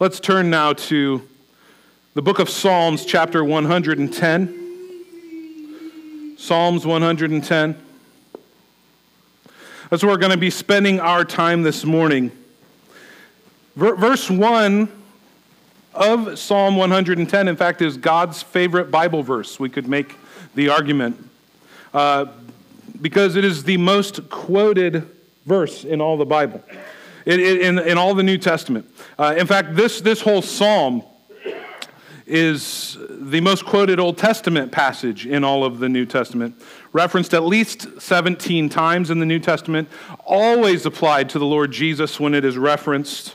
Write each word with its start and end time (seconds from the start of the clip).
Let's 0.00 0.18
turn 0.18 0.48
now 0.48 0.72
to 0.72 1.28
the 2.14 2.22
book 2.22 2.38
of 2.38 2.48
Psalms, 2.48 3.04
chapter 3.04 3.44
110. 3.44 6.36
Psalms 6.38 6.86
110. 6.86 7.76
That's 9.90 10.02
where 10.02 10.10
we're 10.10 10.16
going 10.16 10.32
to 10.32 10.38
be 10.38 10.48
spending 10.48 11.00
our 11.00 11.26
time 11.26 11.64
this 11.64 11.84
morning. 11.84 12.32
Verse 13.76 14.30
1 14.30 14.90
of 15.92 16.38
Psalm 16.38 16.76
110, 16.76 17.46
in 17.46 17.56
fact, 17.56 17.82
is 17.82 17.98
God's 17.98 18.42
favorite 18.42 18.90
Bible 18.90 19.22
verse. 19.22 19.60
We 19.60 19.68
could 19.68 19.86
make 19.86 20.16
the 20.54 20.70
argument 20.70 21.28
uh, 21.92 22.24
because 23.02 23.36
it 23.36 23.44
is 23.44 23.64
the 23.64 23.76
most 23.76 24.30
quoted 24.30 25.06
verse 25.44 25.84
in 25.84 26.00
all 26.00 26.16
the 26.16 26.24
Bible 26.24 26.64
in, 27.26 27.40
in, 27.40 27.78
in 27.78 27.98
all 27.98 28.14
the 28.14 28.22
New 28.22 28.38
Testament. 28.38 28.90
Uh, 29.18 29.34
in 29.36 29.46
fact, 29.46 29.74
this, 29.74 30.00
this 30.00 30.20
whole 30.20 30.42
psalm 30.42 31.02
is 32.26 32.96
the 33.10 33.40
most 33.40 33.64
quoted 33.64 33.98
Old 33.98 34.16
Testament 34.16 34.70
passage 34.70 35.26
in 35.26 35.42
all 35.42 35.64
of 35.64 35.80
the 35.80 35.88
New 35.88 36.06
Testament, 36.06 36.62
referenced 36.92 37.34
at 37.34 37.42
least 37.42 38.00
17 38.00 38.68
times 38.68 39.10
in 39.10 39.18
the 39.18 39.26
New 39.26 39.40
Testament, 39.40 39.88
always 40.24 40.86
applied 40.86 41.28
to 41.30 41.40
the 41.40 41.44
Lord 41.44 41.72
Jesus 41.72 42.20
when 42.20 42.34
it 42.34 42.44
is 42.44 42.56
referenced. 42.56 43.34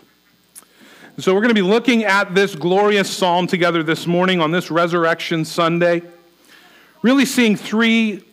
So, 1.18 1.34
we're 1.34 1.42
going 1.42 1.54
to 1.54 1.56
be 1.56 1.62
looking 1.62 2.04
at 2.04 2.36
this 2.36 2.56
glorious 2.56 3.10
psalm 3.10 3.48
together 3.48 3.84
this 3.84 4.06
morning 4.08 4.42
on 4.42 4.52
this 4.52 4.70
Resurrection 4.72 5.46
Sunday, 5.46 6.02
really 7.02 7.26
seeing 7.26 7.56
three 7.56 8.24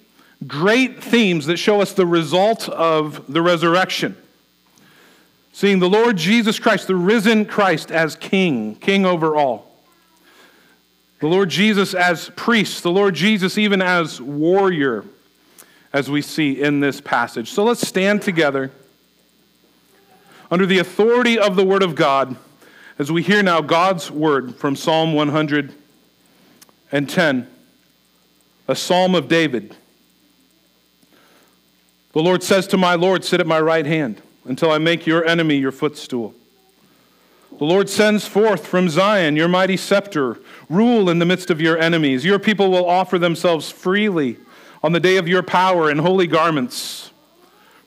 great 0.46 1.02
themes 1.02 1.46
that 1.46 1.56
show 1.56 1.80
us 1.80 1.92
the 1.92 2.06
result 2.06 2.68
of 2.68 3.32
the 3.32 3.42
resurrection. 3.42 4.16
Seeing 5.52 5.78
the 5.80 5.88
Lord 5.88 6.16
Jesus 6.16 6.58
Christ, 6.58 6.86
the 6.86 6.96
risen 6.96 7.44
Christ, 7.44 7.92
as 7.92 8.16
king, 8.16 8.74
king 8.76 9.04
over 9.04 9.36
all. 9.36 9.70
The 11.20 11.26
Lord 11.28 11.50
Jesus 11.50 11.92
as 11.94 12.30
priest, 12.30 12.82
the 12.82 12.90
Lord 12.90 13.14
Jesus 13.14 13.58
even 13.58 13.82
as 13.82 14.18
warrior, 14.20 15.04
as 15.92 16.10
we 16.10 16.22
see 16.22 16.60
in 16.60 16.80
this 16.80 17.00
passage. 17.02 17.50
So 17.50 17.62
let's 17.64 17.86
stand 17.86 18.22
together 18.22 18.72
under 20.50 20.66
the 20.66 20.78
authority 20.78 21.38
of 21.38 21.54
the 21.54 21.64
Word 21.64 21.82
of 21.82 21.94
God 21.94 22.34
as 22.98 23.12
we 23.12 23.22
hear 23.22 23.42
now 23.42 23.60
God's 23.60 24.10
Word 24.10 24.56
from 24.56 24.74
Psalm 24.74 25.12
110, 25.12 27.46
a 28.68 28.74
psalm 28.74 29.14
of 29.14 29.28
David. 29.28 29.76
The 32.14 32.22
Lord 32.22 32.42
says 32.42 32.66
to 32.68 32.78
my 32.78 32.94
Lord, 32.94 33.22
Sit 33.24 33.40
at 33.40 33.46
my 33.46 33.60
right 33.60 33.86
hand 33.86 34.22
until 34.44 34.70
I 34.70 34.78
make 34.78 35.06
your 35.06 35.24
enemy 35.24 35.56
your 35.56 35.72
footstool. 35.72 36.34
The 37.58 37.64
Lord 37.64 37.88
sends 37.88 38.26
forth 38.26 38.66
from 38.66 38.88
Zion 38.88 39.36
your 39.36 39.48
mighty 39.48 39.76
scepter. 39.76 40.38
Rule 40.68 41.10
in 41.10 41.18
the 41.18 41.26
midst 41.26 41.50
of 41.50 41.60
your 41.60 41.78
enemies. 41.78 42.24
Your 42.24 42.38
people 42.38 42.70
will 42.70 42.88
offer 42.88 43.18
themselves 43.18 43.70
freely 43.70 44.38
on 44.82 44.92
the 44.92 45.00
day 45.00 45.16
of 45.16 45.28
your 45.28 45.42
power 45.42 45.90
in 45.90 45.98
holy 45.98 46.26
garments. 46.26 47.10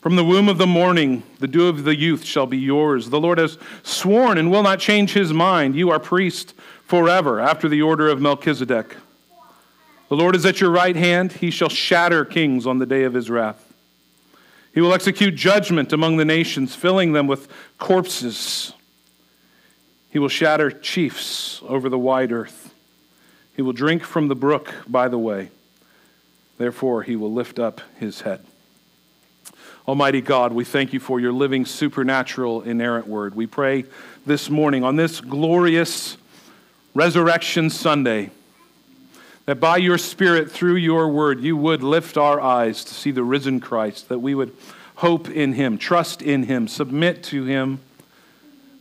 From 0.01 0.15
the 0.15 0.23
womb 0.23 0.49
of 0.49 0.59
the 0.59 0.67
morning, 0.67 1.23
the 1.39 1.47
dew 1.47 1.67
of 1.67 1.83
the 1.83 1.95
youth 1.95 2.23
shall 2.23 2.45
be 2.45 2.59
yours. 2.59 3.09
The 3.09 3.19
Lord 3.19 3.39
has 3.39 3.57
sworn 3.81 4.37
and 4.37 4.51
will 4.51 4.61
not 4.61 4.79
change 4.79 5.13
his 5.13 5.33
mind. 5.33 5.75
You 5.75 5.89
are 5.89 5.99
priest 5.99 6.53
forever, 6.83 7.39
after 7.39 7.67
the 7.67 7.81
order 7.81 8.07
of 8.07 8.21
Melchizedek. 8.21 8.95
The 10.09 10.15
Lord 10.15 10.35
is 10.35 10.45
at 10.45 10.61
your 10.61 10.69
right 10.69 10.95
hand. 10.95 11.33
He 11.33 11.49
shall 11.49 11.69
shatter 11.69 12.23
kings 12.23 12.67
on 12.67 12.77
the 12.77 12.85
day 12.85 13.03
of 13.03 13.15
his 13.15 13.31
wrath. 13.31 13.64
He 14.75 14.81
will 14.81 14.93
execute 14.93 15.35
judgment 15.35 15.93
among 15.93 16.17
the 16.17 16.25
nations, 16.25 16.75
filling 16.75 17.13
them 17.13 17.27
with 17.27 17.47
corpses. 17.79 18.73
He 20.09 20.19
will 20.19 20.27
shatter 20.27 20.69
chiefs 20.69 21.61
over 21.65 21.87
the 21.87 21.97
wide 21.97 22.33
earth. 22.33 22.73
He 23.55 23.61
will 23.61 23.71
drink 23.71 24.03
from 24.03 24.27
the 24.27 24.35
brook 24.35 24.73
by 24.85 25.07
the 25.07 25.17
way. 25.17 25.49
Therefore, 26.57 27.03
he 27.03 27.15
will 27.15 27.31
lift 27.31 27.57
up 27.57 27.79
his 27.97 28.21
head. 28.21 28.45
Almighty 29.87 30.19
God, 30.19 30.51
we 30.51 30.65
thank 30.65 30.91
you 30.91 30.99
for 30.99 31.21
your 31.21 31.31
living, 31.31 31.65
supernatural, 31.65 32.61
inerrant 32.63 33.07
word. 33.07 33.33
We 33.33 33.47
pray 33.47 33.85
this 34.25 34.49
morning 34.49 34.83
on 34.83 34.97
this 34.97 35.21
glorious 35.21 36.17
Resurrection 36.93 37.69
Sunday 37.69 38.29
that 39.45 39.59
by 39.59 39.77
your 39.77 39.97
Spirit, 39.97 40.51
through 40.51 40.75
your 40.75 41.07
word, 41.07 41.39
you 41.39 41.55
would 41.55 41.83
lift 41.83 42.17
our 42.17 42.41
eyes 42.41 42.83
to 42.85 42.93
see 42.93 43.11
the 43.11 43.23
risen 43.23 43.59
Christ, 43.59 44.09
that 44.09 44.19
we 44.19 44.33
would 44.33 44.55
hope 44.95 45.29
in 45.29 45.53
him, 45.53 45.77
trust 45.77 46.21
in 46.21 46.43
him, 46.43 46.67
submit 46.67 47.23
to 47.23 47.43
him, 47.43 47.79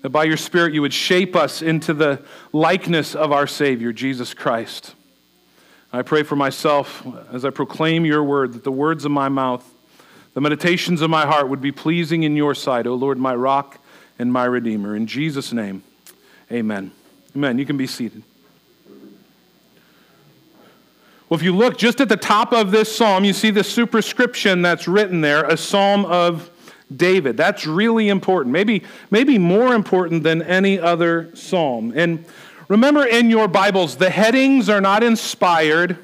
that 0.03 0.11
by 0.11 0.25
your 0.25 0.37
Spirit 0.37 0.73
you 0.75 0.83
would 0.83 0.95
shape 0.95 1.35
us 1.35 1.61
into 1.61 1.93
the 1.93 2.23
likeness 2.53 3.15
of 3.15 3.33
our 3.33 3.47
Savior, 3.47 3.93
Jesus 3.93 4.33
Christ. 4.33 4.95
I 5.93 6.03
pray 6.03 6.23
for 6.23 6.37
myself 6.37 7.07
as 7.33 7.45
I 7.45 7.51
proclaim 7.51 8.05
your 8.05 8.25
word 8.25 8.55
that 8.55 8.65
the 8.65 8.73
words 8.73 9.05
of 9.05 9.11
my 9.11 9.29
mouth, 9.29 9.65
the 10.33 10.41
meditations 10.41 11.03
of 11.03 11.11
my 11.11 11.27
heart 11.27 11.49
would 11.49 11.61
be 11.61 11.73
pleasing 11.73 12.23
in 12.23 12.37
your 12.37 12.55
sight, 12.55 12.87
O 12.87 12.95
Lord, 12.95 13.19
my 13.19 13.35
rock 13.35 13.79
and 14.19 14.33
my 14.33 14.45
redeemer. 14.45 14.97
In 14.97 15.07
Jesus' 15.07 15.53
name, 15.53 15.85
amen. 16.51 16.91
Amen. 17.37 17.59
You 17.59 17.67
can 17.67 17.77
be 17.77 17.87
seated. 17.87 18.23
Well, 21.29 21.41
if 21.41 21.45
you 21.45 21.57
look 21.57 21.79
just 21.79 22.03
at 22.03 22.11
the 22.11 22.19
top 22.19 22.53
of 22.53 22.71
this 22.71 22.95
psalm, 22.95 23.25
you 23.25 23.33
see 23.33 23.51
the 23.51 23.65
superscription 23.65 24.61
that's 24.61 24.87
written 24.87 25.23
there, 25.23 25.45
a 25.45 25.57
psalm 25.57 26.05
of 26.05 26.51
David. 26.95 27.39
That's 27.39 27.67
really 27.67 28.11
important, 28.11 28.53
maybe, 28.53 28.83
maybe 29.11 29.39
more 29.39 29.75
important 29.75 30.23
than 30.23 30.43
any 30.43 30.79
other 30.79 31.31
psalm. 31.35 31.95
And 31.97 32.27
remember 32.69 33.07
in 33.07 33.31
your 33.31 33.49
Bibles, 33.49 33.97
the 33.97 34.11
headings 34.11 34.69
are 34.69 34.83
not 34.83 35.03
inspired. 35.03 35.99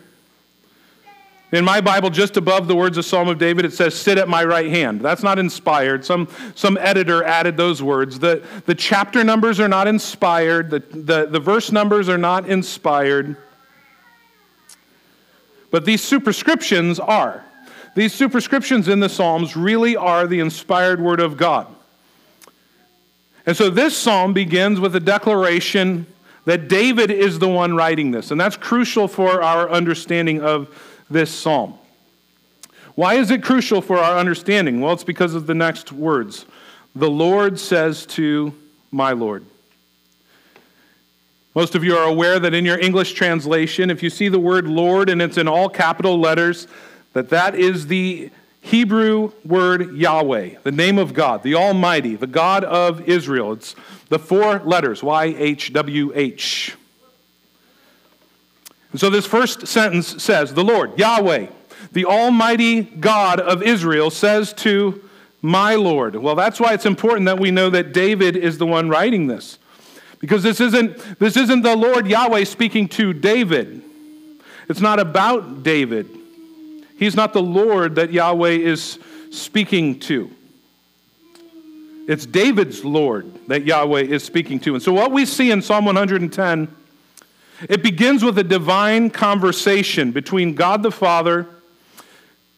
In 1.52 1.66
my 1.66 1.82
Bible, 1.82 2.08
just 2.08 2.38
above 2.38 2.66
the 2.66 2.76
words 2.76 2.96
of 2.96 3.04
Psalm 3.04 3.28
of 3.28 3.36
David, 3.36 3.64
it 3.66 3.72
says, 3.74 3.94
Sit 3.94 4.16
at 4.16 4.28
my 4.28 4.44
right 4.44 4.70
hand. 4.70 5.00
That's 5.00 5.22
not 5.22 5.38
inspired. 5.38 6.04
Some, 6.04 6.28
some 6.54 6.78
editor 6.78 7.24
added 7.24 7.56
those 7.56 7.82
words. 7.82 8.20
The, 8.20 8.42
the 8.66 8.74
chapter 8.74 9.22
numbers 9.22 9.60
are 9.60 9.68
not 9.68 9.86
inspired, 9.86 10.70
the, 10.70 10.78
the, 10.78 11.26
the 11.26 11.40
verse 11.40 11.72
numbers 11.72 12.08
are 12.08 12.18
not 12.18 12.48
inspired. 12.48 13.36
But 15.70 15.84
these 15.84 16.02
superscriptions 16.02 16.98
are. 16.98 17.44
These 17.94 18.14
superscriptions 18.14 18.88
in 18.88 19.00
the 19.00 19.08
Psalms 19.08 19.56
really 19.56 19.96
are 19.96 20.26
the 20.26 20.40
inspired 20.40 21.00
word 21.00 21.20
of 21.20 21.36
God. 21.36 21.66
And 23.46 23.56
so 23.56 23.70
this 23.70 23.96
psalm 23.96 24.32
begins 24.32 24.78
with 24.80 24.94
a 24.94 25.00
declaration 25.00 26.06
that 26.44 26.68
David 26.68 27.10
is 27.10 27.38
the 27.38 27.48
one 27.48 27.74
writing 27.74 28.10
this. 28.10 28.30
And 28.30 28.40
that's 28.40 28.56
crucial 28.56 29.08
for 29.08 29.42
our 29.42 29.68
understanding 29.68 30.40
of 30.40 30.68
this 31.10 31.30
psalm. 31.30 31.74
Why 32.94 33.14
is 33.14 33.30
it 33.30 33.42
crucial 33.42 33.82
for 33.82 33.98
our 33.98 34.18
understanding? 34.18 34.80
Well, 34.80 34.92
it's 34.92 35.04
because 35.04 35.34
of 35.34 35.46
the 35.46 35.54
next 35.54 35.92
words. 35.92 36.44
The 36.94 37.10
Lord 37.10 37.58
says 37.58 38.06
to 38.06 38.54
my 38.90 39.12
Lord. 39.12 39.44
Most 41.54 41.74
of 41.74 41.82
you 41.82 41.96
are 41.96 42.04
aware 42.04 42.38
that 42.38 42.54
in 42.54 42.64
your 42.64 42.78
English 42.78 43.12
translation, 43.14 43.90
if 43.90 44.02
you 44.02 44.10
see 44.10 44.28
the 44.28 44.38
word 44.38 44.68
Lord 44.68 45.10
and 45.10 45.20
it's 45.20 45.36
in 45.36 45.48
all 45.48 45.68
capital 45.68 46.18
letters, 46.18 46.68
that 47.12 47.30
that 47.30 47.56
is 47.56 47.88
the 47.88 48.30
Hebrew 48.60 49.32
word 49.44 49.96
Yahweh, 49.96 50.58
the 50.62 50.70
name 50.70 50.98
of 50.98 51.12
God, 51.12 51.42
the 51.42 51.56
Almighty, 51.56 52.14
the 52.14 52.26
God 52.28 52.62
of 52.62 53.08
Israel. 53.08 53.52
It's 53.52 53.74
the 54.10 54.18
four 54.18 54.60
letters, 54.60 55.02
Y 55.02 55.34
H 55.36 55.72
W 55.72 56.12
H. 56.14 56.76
And 58.92 59.00
so 59.00 59.10
this 59.10 59.26
first 59.26 59.66
sentence 59.66 60.22
says, 60.22 60.54
The 60.54 60.64
Lord, 60.64 60.98
Yahweh, 60.98 61.46
the 61.92 62.04
Almighty 62.04 62.82
God 62.82 63.40
of 63.40 63.62
Israel, 63.62 64.10
says 64.10 64.52
to 64.54 65.02
my 65.42 65.74
Lord. 65.74 66.16
Well, 66.16 66.34
that's 66.34 66.60
why 66.60 66.74
it's 66.74 66.86
important 66.86 67.26
that 67.26 67.40
we 67.40 67.50
know 67.50 67.70
that 67.70 67.92
David 67.92 68.36
is 68.36 68.58
the 68.58 68.66
one 68.66 68.88
writing 68.88 69.26
this. 69.26 69.58
Because 70.20 70.42
this 70.42 70.60
isn't, 70.60 71.18
this 71.18 71.36
isn't 71.36 71.62
the 71.62 71.74
Lord 71.74 72.06
Yahweh 72.06 72.44
speaking 72.44 72.88
to 72.90 73.12
David. 73.12 73.82
It's 74.68 74.80
not 74.80 75.00
about 75.00 75.62
David. 75.62 76.08
He's 76.96 77.16
not 77.16 77.32
the 77.32 77.42
Lord 77.42 77.96
that 77.96 78.12
Yahweh 78.12 78.50
is 78.50 78.98
speaking 79.30 79.98
to. 80.00 80.30
It's 82.06 82.26
David's 82.26 82.84
Lord 82.84 83.32
that 83.48 83.64
Yahweh 83.64 84.02
is 84.02 84.22
speaking 84.22 84.60
to. 84.60 84.74
And 84.74 84.82
so, 84.82 84.92
what 84.92 85.10
we 85.10 85.24
see 85.24 85.50
in 85.50 85.62
Psalm 85.62 85.86
110, 85.86 86.76
it 87.68 87.82
begins 87.82 88.24
with 88.24 88.38
a 88.38 88.44
divine 88.44 89.10
conversation 89.10 90.12
between 90.12 90.54
God 90.54 90.82
the 90.82 90.90
Father, 90.90 91.46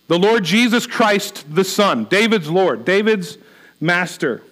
the 0.08 0.19
Lord 0.19 0.44
Jesus 0.44 0.87
Christ 0.87 1.44
the 1.54 1.64
Son, 1.64 2.04
David's 2.04 2.50
Lord, 2.50 2.84
David's 2.84 3.38
Master. 3.81 4.42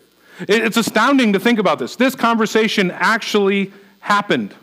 It's 0.49 0.77
astounding 0.77 1.33
to 1.35 1.41
think 1.41 1.59
about 1.59 1.79
this. 1.79 1.97
This 1.97 2.15
conversation 2.15 2.91
actually 2.91 3.73
happened. 4.01 4.55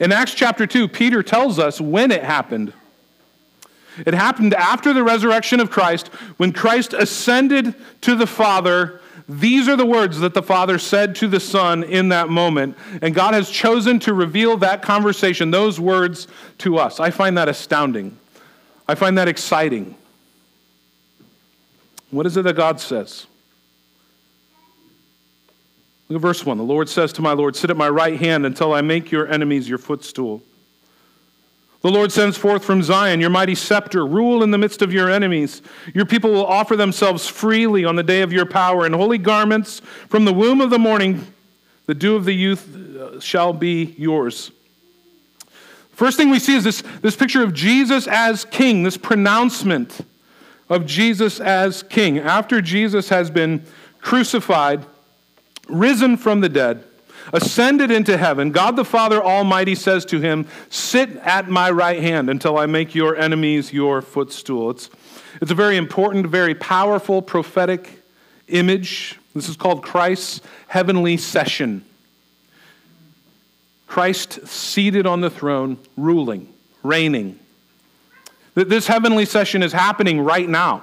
In 0.00 0.12
Acts 0.12 0.34
chapter 0.34 0.66
2, 0.66 0.88
Peter 0.88 1.22
tells 1.22 1.58
us 1.58 1.80
when 1.80 2.10
it 2.10 2.22
happened. 2.22 2.72
It 3.98 4.14
happened 4.14 4.54
after 4.54 4.92
the 4.92 5.04
resurrection 5.04 5.60
of 5.60 5.70
Christ, 5.70 6.08
when 6.36 6.52
Christ 6.52 6.92
ascended 6.92 7.74
to 8.02 8.14
the 8.14 8.26
Father. 8.26 9.00
these 9.28 9.68
are 9.68 9.76
the 9.76 9.86
words 9.86 10.18
that 10.20 10.34
the 10.34 10.42
Father 10.42 10.78
said 10.78 11.14
to 11.16 11.28
the 11.28 11.40
Son 11.40 11.82
in 11.84 12.08
that 12.08 12.28
moment. 12.28 12.76
And 13.00 13.14
God 13.14 13.34
has 13.34 13.48
chosen 13.48 13.98
to 14.00 14.12
reveal 14.12 14.56
that 14.58 14.82
conversation, 14.82 15.50
those 15.50 15.78
words 15.80 16.26
to 16.58 16.76
us. 16.78 17.00
I 17.00 17.10
find 17.10 17.38
that 17.38 17.48
astounding. 17.48 18.18
I 18.86 18.96
find 18.96 19.16
that 19.16 19.28
exciting. 19.28 19.94
What 22.10 22.26
is 22.26 22.36
it 22.36 22.42
that 22.42 22.56
God 22.56 22.80
says? 22.80 23.26
Look 26.08 26.16
at 26.16 26.22
verse 26.22 26.44
1. 26.44 26.58
The 26.58 26.64
Lord 26.64 26.88
says 26.88 27.12
to 27.14 27.22
my 27.22 27.32
Lord, 27.32 27.56
Sit 27.56 27.70
at 27.70 27.76
my 27.76 27.88
right 27.88 28.18
hand 28.18 28.44
until 28.44 28.74
I 28.74 28.82
make 28.82 29.10
your 29.10 29.26
enemies 29.26 29.68
your 29.68 29.78
footstool. 29.78 30.42
The 31.80 31.90
Lord 31.90 32.12
sends 32.12 32.38
forth 32.38 32.64
from 32.64 32.82
Zion 32.82 33.20
your 33.20 33.30
mighty 33.30 33.54
scepter. 33.54 34.06
Rule 34.06 34.42
in 34.42 34.50
the 34.50 34.58
midst 34.58 34.80
of 34.80 34.92
your 34.92 35.10
enemies. 35.10 35.60
Your 35.94 36.06
people 36.06 36.30
will 36.30 36.46
offer 36.46 36.76
themselves 36.76 37.28
freely 37.28 37.84
on 37.84 37.96
the 37.96 38.02
day 38.02 38.22
of 38.22 38.32
your 38.32 38.46
power. 38.46 38.86
In 38.86 38.94
holy 38.94 39.18
garments 39.18 39.80
from 40.08 40.24
the 40.24 40.32
womb 40.32 40.62
of 40.62 40.70
the 40.70 40.78
morning, 40.78 41.26
the 41.86 41.94
dew 41.94 42.16
of 42.16 42.24
the 42.24 42.32
youth 42.32 42.74
uh, 42.74 43.20
shall 43.20 43.52
be 43.52 43.94
yours. 43.98 44.50
First 45.92 46.16
thing 46.16 46.30
we 46.30 46.38
see 46.38 46.56
is 46.56 46.64
this, 46.64 46.82
this 47.02 47.16
picture 47.16 47.42
of 47.42 47.52
Jesus 47.52 48.06
as 48.06 48.44
king, 48.46 48.82
this 48.82 48.96
pronouncement 48.96 50.00
of 50.68 50.86
Jesus 50.86 51.38
as 51.38 51.82
king. 51.82 52.18
After 52.18 52.60
Jesus 52.60 53.10
has 53.10 53.30
been 53.30 53.64
crucified, 54.00 54.84
risen 55.68 56.16
from 56.16 56.40
the 56.40 56.48
dead, 56.48 56.84
ascended 57.32 57.90
into 57.90 58.16
heaven, 58.16 58.50
God 58.50 58.76
the 58.76 58.84
Father 58.84 59.22
Almighty 59.22 59.74
says 59.74 60.04
to 60.06 60.20
him, 60.20 60.46
Sit 60.70 61.16
at 61.16 61.48
my 61.48 61.70
right 61.70 62.00
hand 62.00 62.28
until 62.28 62.58
I 62.58 62.66
make 62.66 62.94
your 62.94 63.16
enemies 63.16 63.72
your 63.72 64.02
footstool. 64.02 64.70
It's, 64.70 64.90
it's 65.40 65.50
a 65.50 65.54
very 65.54 65.76
important, 65.76 66.26
very 66.26 66.54
powerful 66.54 67.22
prophetic 67.22 68.02
image. 68.48 69.18
This 69.34 69.48
is 69.48 69.56
called 69.56 69.82
Christ's 69.82 70.40
heavenly 70.68 71.16
session. 71.16 71.84
Christ 73.86 74.46
seated 74.46 75.06
on 75.06 75.20
the 75.20 75.30
throne, 75.30 75.78
ruling, 75.96 76.52
reigning. 76.82 77.38
This 78.54 78.86
heavenly 78.86 79.24
session 79.24 79.62
is 79.62 79.72
happening 79.72 80.20
right 80.20 80.48
now. 80.48 80.82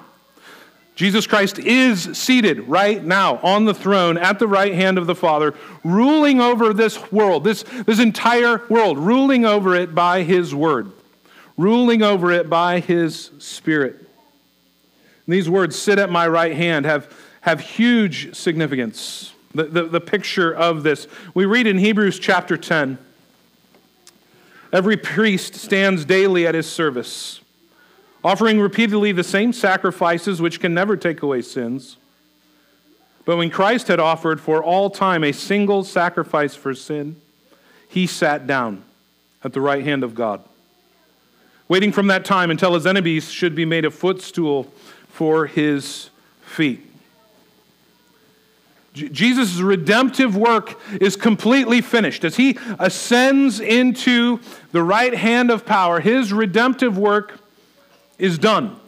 Jesus 0.96 1.26
Christ 1.26 1.58
is 1.58 2.18
seated 2.18 2.68
right 2.68 3.04
now 3.04 3.38
on 3.38 3.66
the 3.66 3.74
throne 3.74 4.18
at 4.18 4.40
the 4.40 4.48
right 4.48 4.74
hand 4.74 4.98
of 4.98 5.08
the 5.08 5.16
Father, 5.16 5.56
ruling 5.84 6.42
over 6.42 6.74
this 6.74 7.12
world, 7.12 7.44
this, 7.44 7.64
this 7.86 8.00
entire 8.00 8.66
world, 8.68 8.98
ruling 8.98 9.46
over 9.46 9.76
it 9.76 9.96
by 9.96 10.24
his 10.24 10.54
word, 10.54 10.92
ruling 11.58 12.04
over 12.04 12.32
it 12.32 12.50
by 12.50 12.82
his 12.82 13.32
spirit. 13.40 13.96
And 15.26 15.34
these 15.34 15.50
words, 15.50 15.78
sit 15.78 15.98
at 15.98 16.10
my 16.10 16.28
right 16.28 16.56
hand, 16.56 16.86
have, 16.86 17.16
have 17.42 17.62
huge 17.62 18.36
significance. 18.36 19.34
The, 19.54 19.64
the, 19.64 19.84
the 19.84 20.02
picture 20.02 20.54
of 20.54 20.84
this. 20.84 21.08
We 21.34 21.46
read 21.46 21.68
in 21.68 21.78
Hebrews 21.78 22.20
chapter 22.20 22.56
10 22.56 22.98
every 24.72 24.96
priest 24.96 25.56
stands 25.56 26.06
daily 26.06 26.48
at 26.48 26.56
his 26.56 26.70
service 26.72 27.41
offering 28.24 28.60
repeatedly 28.60 29.12
the 29.12 29.24
same 29.24 29.54
sacrifices 29.54 30.42
which 30.42 30.60
can 30.60 30.74
never 30.74 30.96
take 30.96 31.22
away 31.22 31.42
sins. 31.42 31.98
But 33.26 33.38
when 33.38 33.50
Christ 33.50 33.88
had 33.88 34.00
offered 34.00 34.42
for 34.42 34.64
all 34.64 34.90
time 34.90 35.24
a 35.24 35.32
single 35.32 35.84
sacrifice 35.84 36.56
for 36.56 36.74
sin, 36.74 37.22
he 37.88 38.08
sat 38.08 38.48
down 38.48 38.84
at 39.44 39.54
the 39.54 39.62
right 39.62 39.84
hand 39.84 40.04
of 40.04 40.16
God, 40.16 40.44
waiting 41.68 41.92
from 41.92 42.08
that 42.08 42.26
time 42.26 42.52
until 42.52 42.74
his 42.74 42.88
enemies 42.88 43.32
should 43.32 43.56
be 43.56 43.66
made 43.66 43.86
a 43.86 43.92
footstool 43.92 44.72
for 45.10 45.46
his 45.46 46.10
feet. 46.42 46.88
Jesus' 48.94 49.60
redemptive 49.60 50.36
work 50.36 50.80
is 51.00 51.16
completely 51.16 51.80
finished. 51.80 52.26
As 52.26 52.36
he 52.36 52.58
ascends 52.78 53.62
into 53.62 54.40
the 54.74 54.84
right 54.84 55.14
hand 55.14 55.50
of 55.50 55.66
power, 55.66 56.02
his 56.02 56.34
redemptive 56.34 56.98
work 56.98 57.41
is 58.22 58.38
done. 58.38 58.80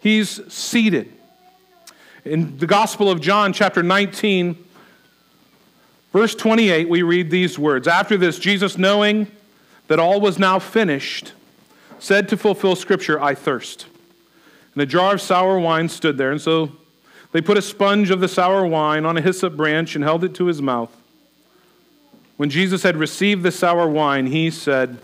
He's 0.00 0.52
seated. 0.52 1.12
In 2.24 2.58
the 2.58 2.66
Gospel 2.66 3.08
of 3.08 3.20
John, 3.20 3.52
chapter 3.52 3.82
19, 3.82 4.62
verse 6.12 6.34
28, 6.34 6.88
we 6.88 7.02
read 7.02 7.30
these 7.30 7.58
words 7.58 7.86
After 7.86 8.16
this, 8.16 8.38
Jesus, 8.38 8.76
knowing 8.76 9.28
that 9.86 10.00
all 10.00 10.20
was 10.20 10.38
now 10.38 10.58
finished, 10.58 11.32
said 12.00 12.28
to 12.28 12.36
fulfill 12.36 12.74
Scripture, 12.74 13.22
I 13.22 13.34
thirst. 13.34 13.86
And 14.74 14.82
a 14.82 14.86
jar 14.86 15.14
of 15.14 15.20
sour 15.20 15.58
wine 15.58 15.88
stood 15.88 16.18
there, 16.18 16.32
and 16.32 16.40
so 16.40 16.72
they 17.30 17.40
put 17.40 17.56
a 17.56 17.62
sponge 17.62 18.10
of 18.10 18.20
the 18.20 18.28
sour 18.28 18.66
wine 18.66 19.06
on 19.06 19.16
a 19.16 19.20
hyssop 19.20 19.56
branch 19.56 19.94
and 19.94 20.02
held 20.02 20.24
it 20.24 20.34
to 20.34 20.46
his 20.46 20.60
mouth. 20.60 20.94
When 22.36 22.50
Jesus 22.50 22.82
had 22.82 22.96
received 22.96 23.44
the 23.44 23.52
sour 23.52 23.88
wine, 23.88 24.26
he 24.26 24.50
said, 24.50 24.98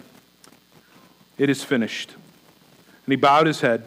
It 1.38 1.48
is 1.48 1.62
finished. 1.62 2.14
And 3.06 3.12
he 3.12 3.16
bowed 3.16 3.46
his 3.46 3.60
head 3.60 3.84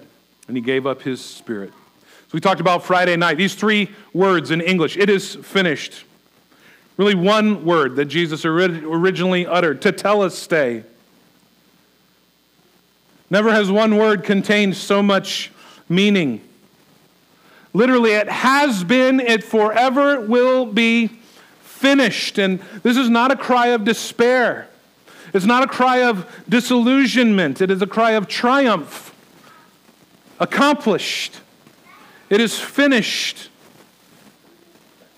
and 0.47 0.55
he 0.55 0.61
gave 0.61 0.87
up 0.87 1.01
his 1.01 1.23
spirit. 1.23 1.71
So 1.71 2.33
we 2.33 2.39
talked 2.39 2.61
about 2.61 2.83
Friday 2.83 3.15
night. 3.17 3.37
These 3.37 3.55
three 3.55 3.89
words 4.13 4.51
in 4.51 4.61
English 4.61 4.97
it 4.97 5.09
is 5.09 5.35
finished. 5.35 6.05
Really, 6.97 7.15
one 7.15 7.65
word 7.65 7.95
that 7.95 8.05
Jesus 8.05 8.45
originally 8.45 9.45
uttered 9.45 9.81
tetelestai. 9.81 10.83
Never 13.29 13.51
has 13.51 13.71
one 13.71 13.97
word 13.97 14.23
contained 14.23 14.75
so 14.75 15.01
much 15.01 15.51
meaning. 15.87 16.41
Literally, 17.73 18.11
it 18.11 18.29
has 18.29 18.83
been, 18.83 19.19
it 19.19 19.43
forever 19.43 20.19
will 20.21 20.65
be 20.65 21.07
finished. 21.61 22.37
And 22.37 22.59
this 22.83 22.97
is 22.97 23.09
not 23.09 23.31
a 23.31 23.35
cry 23.35 23.67
of 23.67 23.85
despair. 23.85 24.68
It's 25.33 25.45
not 25.45 25.63
a 25.63 25.67
cry 25.67 26.03
of 26.03 26.27
disillusionment. 26.47 27.61
It 27.61 27.71
is 27.71 27.81
a 27.81 27.87
cry 27.87 28.11
of 28.11 28.27
triumph 28.27 29.13
accomplished. 30.39 31.39
It 32.29 32.41
is 32.41 32.59
finished. 32.59 33.49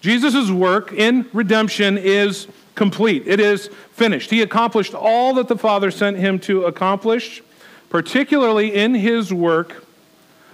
Jesus' 0.01 0.49
work 0.49 0.91
in 0.91 1.27
redemption 1.31 1.97
is 1.97 2.47
complete. 2.75 3.27
It 3.27 3.39
is 3.39 3.67
finished. 3.91 4.31
He 4.31 4.41
accomplished 4.41 4.93
all 4.93 5.35
that 5.35 5.47
the 5.47 5.57
Father 5.57 5.91
sent 5.91 6.17
him 6.17 6.39
to 6.39 6.65
accomplish, 6.65 7.43
particularly 7.89 8.73
in 8.73 8.95
his 8.95 9.31
work 9.31 9.85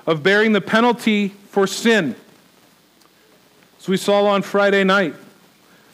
of 0.05 0.23
bearing 0.23 0.51
the 0.51 0.61
penalty 0.61 1.29
for 1.49 1.67
sin. 1.67 2.15
As 3.79 3.87
we 3.87 3.97
saw 3.97 4.25
on 4.25 4.41
Friday 4.41 4.83
night, 4.83 5.15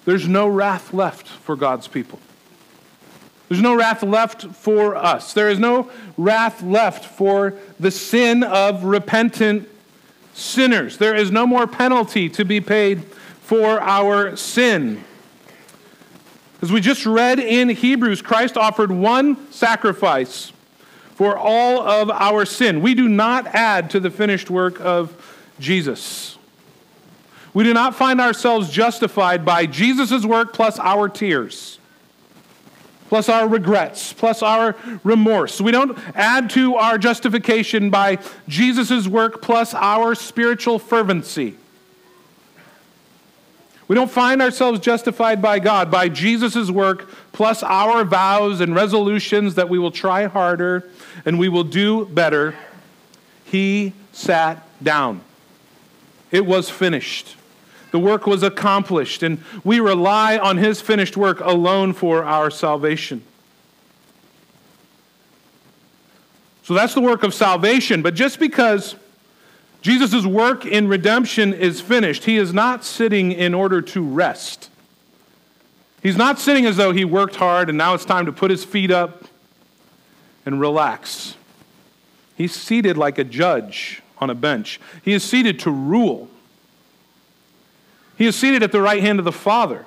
there's 0.06 0.28
no 0.28 0.48
wrath 0.48 0.94
left 0.94 1.28
for 1.28 1.56
God's 1.56 1.88
people. 1.88 2.20
There's 3.50 3.62
no 3.62 3.76
wrath 3.76 4.04
left 4.04 4.44
for 4.44 4.96
us. 4.96 5.34
There 5.34 5.50
is 5.50 5.60
no 5.60 5.92
wrath 6.18 6.64
left 6.64 7.06
for 7.06 7.56
the 7.80 7.92
sin 7.92 8.44
of 8.44 8.84
repentant 8.84 9.70
sinners. 10.34 10.98
There 10.98 11.16
is 11.16 11.32
no 11.32 11.46
more 11.46 11.68
penalty 11.68 12.30
to 12.30 12.46
be 12.46 12.62
paid 12.62 13.04
for 13.42 13.80
our 13.80 14.36
sin. 14.36 15.04
As 16.62 16.72
we 16.72 16.80
just 16.80 17.06
read 17.06 17.40
in 17.40 17.70
Hebrews, 17.70 18.22
Christ 18.22 18.58
offered 18.58 18.92
one 18.92 19.52
sacrifice 19.52 20.54
for 21.16 21.38
all 21.38 21.82
of 21.88 22.10
our 22.10 22.46
sin. 22.46 22.82
We 22.82 22.96
do 22.96 23.10
not 23.10 23.48
add 23.48 23.90
to 23.92 24.00
the 24.00 24.10
finished 24.10 24.50
work 24.50 24.80
of 24.80 25.14
Jesus. 25.60 26.38
We 27.54 27.64
do 27.64 27.74
not 27.74 27.96
find 27.96 28.20
ourselves 28.20 28.72
justified 28.72 29.46
by 29.46 29.68
Jesus' 29.68 30.26
work 30.26 30.54
plus 30.54 30.80
our 30.80 31.08
tears 31.08 31.80
plus 33.10 33.30
our 33.30 33.48
regrets, 33.48 34.14
plus 34.14 34.42
our 34.42 34.76
remorse. 35.04 35.62
We 35.62 35.72
don't 35.72 35.98
add 36.16 36.50
to 36.52 36.76
our 36.76 36.98
justification 36.98 37.90
by 37.90 38.20
Jesus' 38.48 39.08
work 39.08 39.42
plus 39.42 39.74
our 39.74 40.16
spiritual 40.16 40.80
fervency. 40.80 41.58
We 43.88 43.96
don't 43.96 44.10
find 44.10 44.42
ourselves 44.42 44.80
justified 44.80 45.42
by 45.42 45.60
God 45.60 45.92
by 45.92 46.10
Jesus' 46.10 46.72
work 46.72 47.10
plus 47.32 47.62
our 47.64 48.04
vows 48.04 48.62
and 48.62 48.74
resolutions 48.74 49.56
that 49.56 49.70
we 49.70 49.78
will 49.78 49.92
try 49.92 50.26
harder 50.26 50.90
and 51.26 51.38
we 51.38 51.50
will 51.50 51.66
do 51.66 52.06
better. 52.06 52.56
He 53.46 53.94
sat 54.12 54.66
down. 54.82 55.22
It 56.32 56.46
was 56.46 56.70
finished. 56.70 57.36
The 57.94 58.00
work 58.00 58.26
was 58.26 58.42
accomplished, 58.42 59.22
and 59.22 59.44
we 59.64 59.80
rely 59.80 60.40
on 60.40 60.58
his 60.58 60.82
finished 60.82 61.16
work 61.16 61.40
alone 61.42 61.94
for 61.94 62.24
our 62.24 62.50
salvation. 62.50 63.22
So 66.64 66.74
that's 66.74 66.96
the 66.96 67.02
work 67.02 67.22
of 67.22 67.36
salvation. 67.36 68.02
But 68.02 68.16
just 68.16 68.40
because 68.40 68.96
Jesus' 69.84 70.26
work 70.26 70.66
in 70.66 70.88
redemption 70.88 71.54
is 71.54 71.82
finished, 71.82 72.24
he 72.24 72.38
is 72.38 72.52
not 72.52 72.84
sitting 72.84 73.32
in 73.32 73.54
order 73.54 73.80
to 73.80 74.02
rest. 74.02 74.72
He's 76.02 76.18
not 76.18 76.40
sitting 76.40 76.66
as 76.66 76.78
though 76.78 76.94
he 76.94 77.06
worked 77.06 77.36
hard 77.36 77.70
and 77.70 77.78
now 77.78 77.94
it's 77.94 78.06
time 78.06 78.26
to 78.26 78.32
put 78.32 78.50
his 78.50 78.66
feet 78.66 78.90
up 78.90 79.26
and 80.48 80.60
relax. 80.60 81.36
He's 82.36 82.56
seated 82.56 82.98
like 82.98 83.20
a 83.20 83.24
judge 83.24 84.02
on 84.18 84.32
a 84.32 84.36
bench. 84.36 84.80
He 85.04 85.14
is 85.14 85.24
seated 85.24 85.60
to 85.60 85.70
rule. 85.70 86.28
He 88.24 88.28
is 88.28 88.38
seated 88.38 88.64
at 88.64 88.72
the 88.72 88.80
right 88.80 89.02
hand 89.02 89.20
of 89.20 89.26
the 89.26 89.34
Father. 89.34 89.86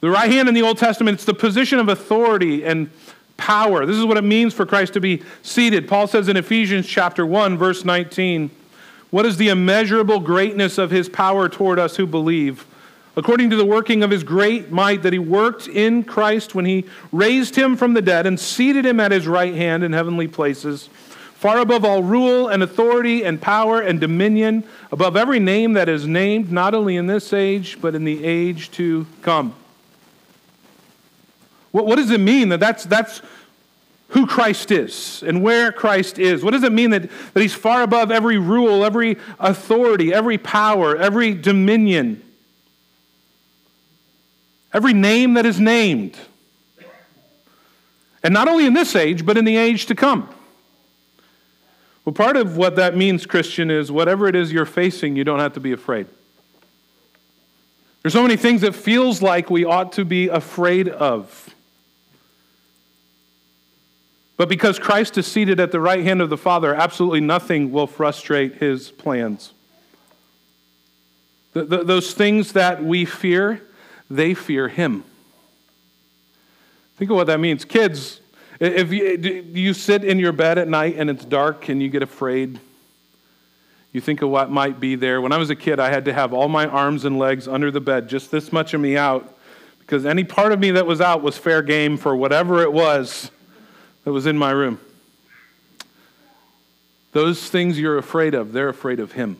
The 0.00 0.10
right 0.10 0.28
hand 0.28 0.48
in 0.48 0.56
the 0.56 0.62
Old 0.62 0.76
Testament, 0.76 1.14
it's 1.14 1.24
the 1.24 1.32
position 1.32 1.78
of 1.78 1.88
authority 1.88 2.64
and 2.64 2.90
power. 3.36 3.86
This 3.86 3.96
is 3.96 4.04
what 4.04 4.16
it 4.16 4.24
means 4.24 4.54
for 4.54 4.66
Christ 4.66 4.94
to 4.94 5.00
be 5.00 5.22
seated. 5.42 5.86
Paul 5.86 6.08
says 6.08 6.28
in 6.28 6.36
Ephesians 6.36 6.88
chapter 6.88 7.24
1 7.24 7.56
verse 7.56 7.84
19, 7.84 8.50
"What 9.10 9.24
is 9.24 9.36
the 9.36 9.50
immeasurable 9.50 10.18
greatness 10.18 10.78
of 10.78 10.90
his 10.90 11.08
power 11.08 11.48
toward 11.48 11.78
us 11.78 11.94
who 11.94 12.06
believe?" 12.06 12.66
According 13.16 13.50
to 13.50 13.56
the 13.56 13.64
working 13.64 14.02
of 14.02 14.10
his 14.10 14.24
great 14.24 14.72
might 14.72 15.04
that 15.04 15.12
he 15.12 15.20
worked 15.20 15.68
in 15.68 16.02
Christ 16.02 16.56
when 16.56 16.64
he 16.64 16.86
raised 17.12 17.54
him 17.54 17.76
from 17.76 17.94
the 17.94 18.02
dead 18.02 18.26
and 18.26 18.40
seated 18.40 18.84
him 18.84 18.98
at 18.98 19.12
his 19.12 19.28
right 19.28 19.54
hand 19.54 19.84
in 19.84 19.92
heavenly 19.92 20.26
places, 20.26 20.88
far 21.38 21.60
above 21.60 21.84
all 21.84 22.02
rule 22.02 22.48
and 22.48 22.64
authority 22.64 23.24
and 23.24 23.40
power 23.40 23.80
and 23.80 24.00
dominion, 24.00 24.64
above 24.90 25.16
every 25.16 25.38
name 25.38 25.74
that 25.74 25.88
is 25.88 26.04
named, 26.04 26.50
not 26.50 26.74
only 26.74 26.96
in 26.96 27.06
this 27.06 27.32
age, 27.32 27.80
but 27.80 27.94
in 27.94 28.02
the 28.02 28.24
age 28.24 28.72
to 28.72 29.06
come. 29.22 29.54
What, 31.70 31.86
what 31.86 31.94
does 31.94 32.10
it 32.10 32.18
mean 32.18 32.48
that 32.48 32.58
that's, 32.58 32.82
that's 32.86 33.22
who 34.08 34.26
Christ 34.26 34.72
is 34.72 35.22
and 35.24 35.40
where 35.40 35.70
Christ 35.70 36.18
is? 36.18 36.42
What 36.42 36.50
does 36.50 36.64
it 36.64 36.72
mean 36.72 36.90
that, 36.90 37.08
that 37.34 37.40
he's 37.40 37.54
far 37.54 37.82
above 37.84 38.10
every 38.10 38.38
rule, 38.38 38.84
every 38.84 39.16
authority, 39.38 40.12
every 40.12 40.38
power, 40.38 40.96
every 40.96 41.34
dominion, 41.34 42.20
every 44.72 44.92
name 44.92 45.34
that 45.34 45.46
is 45.46 45.60
named? 45.60 46.18
And 48.24 48.34
not 48.34 48.48
only 48.48 48.66
in 48.66 48.72
this 48.72 48.96
age, 48.96 49.24
but 49.24 49.38
in 49.38 49.44
the 49.44 49.56
age 49.56 49.86
to 49.86 49.94
come. 49.94 50.28
Well, 52.08 52.14
part 52.14 52.38
of 52.38 52.56
what 52.56 52.76
that 52.76 52.96
means, 52.96 53.26
Christian, 53.26 53.70
is 53.70 53.92
whatever 53.92 54.28
it 54.28 54.34
is 54.34 54.50
you're 54.50 54.64
facing, 54.64 55.14
you 55.14 55.24
don't 55.24 55.40
have 55.40 55.52
to 55.52 55.60
be 55.60 55.72
afraid. 55.72 56.06
There's 58.00 58.14
so 58.14 58.22
many 58.22 58.38
things 58.38 58.62
that 58.62 58.74
feels 58.74 59.20
like 59.20 59.50
we 59.50 59.66
ought 59.66 59.92
to 59.92 60.06
be 60.06 60.28
afraid 60.28 60.88
of. 60.88 61.54
But 64.38 64.48
because 64.48 64.78
Christ 64.78 65.18
is 65.18 65.26
seated 65.26 65.60
at 65.60 65.70
the 65.70 65.80
right 65.80 66.02
hand 66.02 66.22
of 66.22 66.30
the 66.30 66.38
Father, 66.38 66.74
absolutely 66.74 67.20
nothing 67.20 67.72
will 67.72 67.86
frustrate 67.86 68.54
his 68.54 68.90
plans. 68.90 69.52
The, 71.52 71.64
the, 71.64 71.84
those 71.84 72.14
things 72.14 72.52
that 72.52 72.82
we 72.82 73.04
fear, 73.04 73.60
they 74.08 74.32
fear 74.32 74.68
him. 74.68 75.04
Think 76.96 77.10
of 77.10 77.18
what 77.18 77.26
that 77.26 77.38
means. 77.38 77.66
Kids, 77.66 78.22
if 78.60 78.92
you, 78.92 79.44
you 79.52 79.74
sit 79.74 80.04
in 80.04 80.18
your 80.18 80.32
bed 80.32 80.58
at 80.58 80.68
night 80.68 80.96
and 80.96 81.08
it's 81.08 81.24
dark 81.24 81.68
and 81.68 81.82
you 81.82 81.88
get 81.88 82.02
afraid, 82.02 82.58
you 83.92 84.00
think 84.00 84.22
of 84.22 84.30
what 84.30 84.50
might 84.50 84.80
be 84.80 84.96
there. 84.96 85.20
When 85.20 85.32
I 85.32 85.38
was 85.38 85.50
a 85.50 85.56
kid, 85.56 85.80
I 85.80 85.90
had 85.90 86.04
to 86.06 86.12
have 86.12 86.32
all 86.32 86.48
my 86.48 86.66
arms 86.66 87.04
and 87.04 87.18
legs 87.18 87.48
under 87.48 87.70
the 87.70 87.80
bed, 87.80 88.08
just 88.08 88.30
this 88.30 88.52
much 88.52 88.74
of 88.74 88.80
me 88.80 88.96
out, 88.96 89.36
because 89.78 90.04
any 90.04 90.24
part 90.24 90.52
of 90.52 90.58
me 90.58 90.72
that 90.72 90.86
was 90.86 91.00
out 91.00 91.22
was 91.22 91.38
fair 91.38 91.62
game 91.62 91.96
for 91.96 92.14
whatever 92.14 92.62
it 92.62 92.72
was 92.72 93.30
that 94.04 94.12
was 94.12 94.26
in 94.26 94.36
my 94.36 94.50
room. 94.50 94.80
Those 97.12 97.48
things 97.48 97.78
you're 97.80 97.96
afraid 97.96 98.34
of, 98.34 98.52
they're 98.52 98.68
afraid 98.68 99.00
of 99.00 99.12
Him. 99.12 99.38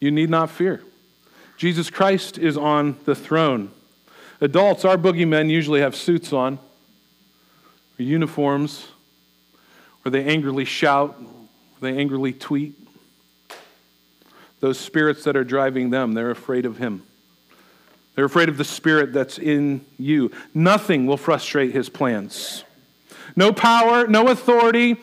You 0.00 0.10
need 0.10 0.30
not 0.30 0.50
fear. 0.50 0.82
Jesus 1.58 1.90
Christ 1.90 2.38
is 2.38 2.56
on 2.56 2.96
the 3.04 3.14
throne. 3.14 3.70
Adults, 4.40 4.86
our 4.86 4.96
boogeymen 4.96 5.50
usually 5.50 5.80
have 5.80 5.94
suits 5.94 6.32
on, 6.32 6.58
uniforms, 8.02 8.88
or 10.04 10.10
they 10.10 10.24
angrily 10.24 10.64
shout, 10.64 11.20
they 11.80 11.96
angrily 11.96 12.32
tweet. 12.32 12.74
Those 14.60 14.78
spirits 14.78 15.24
that 15.24 15.36
are 15.36 15.44
driving 15.44 15.90
them, 15.90 16.12
they're 16.12 16.30
afraid 16.30 16.66
of 16.66 16.76
Him. 16.78 17.02
They're 18.14 18.26
afraid 18.26 18.48
of 18.48 18.58
the 18.58 18.64
spirit 18.64 19.12
that's 19.12 19.38
in 19.38 19.84
you. 19.98 20.30
Nothing 20.52 21.06
will 21.06 21.16
frustrate 21.16 21.72
His 21.72 21.88
plans 21.88 22.64
no 23.36 23.52
power, 23.52 24.06
no 24.06 24.28
authority. 24.28 24.96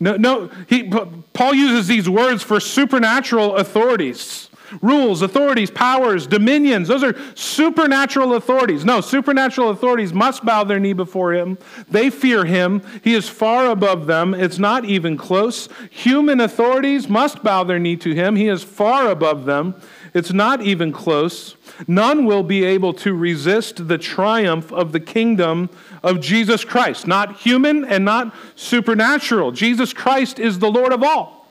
No, 0.00 0.16
no 0.16 0.50
he, 0.68 0.90
Paul 1.32 1.54
uses 1.54 1.86
these 1.86 2.08
words 2.08 2.42
for 2.42 2.60
supernatural 2.60 3.56
authorities 3.56 4.48
rules, 4.82 5.22
authorities, 5.22 5.70
powers, 5.70 6.26
dominions. 6.26 6.88
Those 6.88 7.02
are 7.02 7.16
supernatural 7.34 8.34
authorities. 8.34 8.84
No, 8.84 9.00
supernatural 9.00 9.70
authorities 9.70 10.12
must 10.12 10.44
bow 10.44 10.64
their 10.64 10.80
knee 10.80 10.92
before 10.92 11.32
him. 11.32 11.58
They 11.90 12.10
fear 12.10 12.44
him. 12.44 12.82
He 13.02 13.14
is 13.14 13.28
far 13.28 13.70
above 13.70 14.06
them. 14.06 14.34
It's 14.34 14.58
not 14.58 14.84
even 14.84 15.16
close. 15.16 15.68
Human 15.90 16.40
authorities 16.40 17.08
must 17.08 17.42
bow 17.42 17.64
their 17.64 17.78
knee 17.78 17.96
to 17.96 18.14
him. 18.14 18.36
He 18.36 18.48
is 18.48 18.62
far 18.62 19.10
above 19.10 19.44
them. 19.44 19.74
It's 20.14 20.32
not 20.32 20.62
even 20.62 20.92
close. 20.92 21.56
None 21.88 22.24
will 22.24 22.44
be 22.44 22.64
able 22.64 22.92
to 22.94 23.14
resist 23.14 23.88
the 23.88 23.98
triumph 23.98 24.72
of 24.72 24.92
the 24.92 25.00
kingdom 25.00 25.70
of 26.04 26.20
Jesus 26.20 26.64
Christ. 26.64 27.08
Not 27.08 27.38
human 27.38 27.84
and 27.84 28.04
not 28.04 28.32
supernatural. 28.54 29.50
Jesus 29.50 29.92
Christ 29.92 30.38
is 30.38 30.60
the 30.60 30.70
Lord 30.70 30.92
of 30.92 31.02
all. 31.02 31.43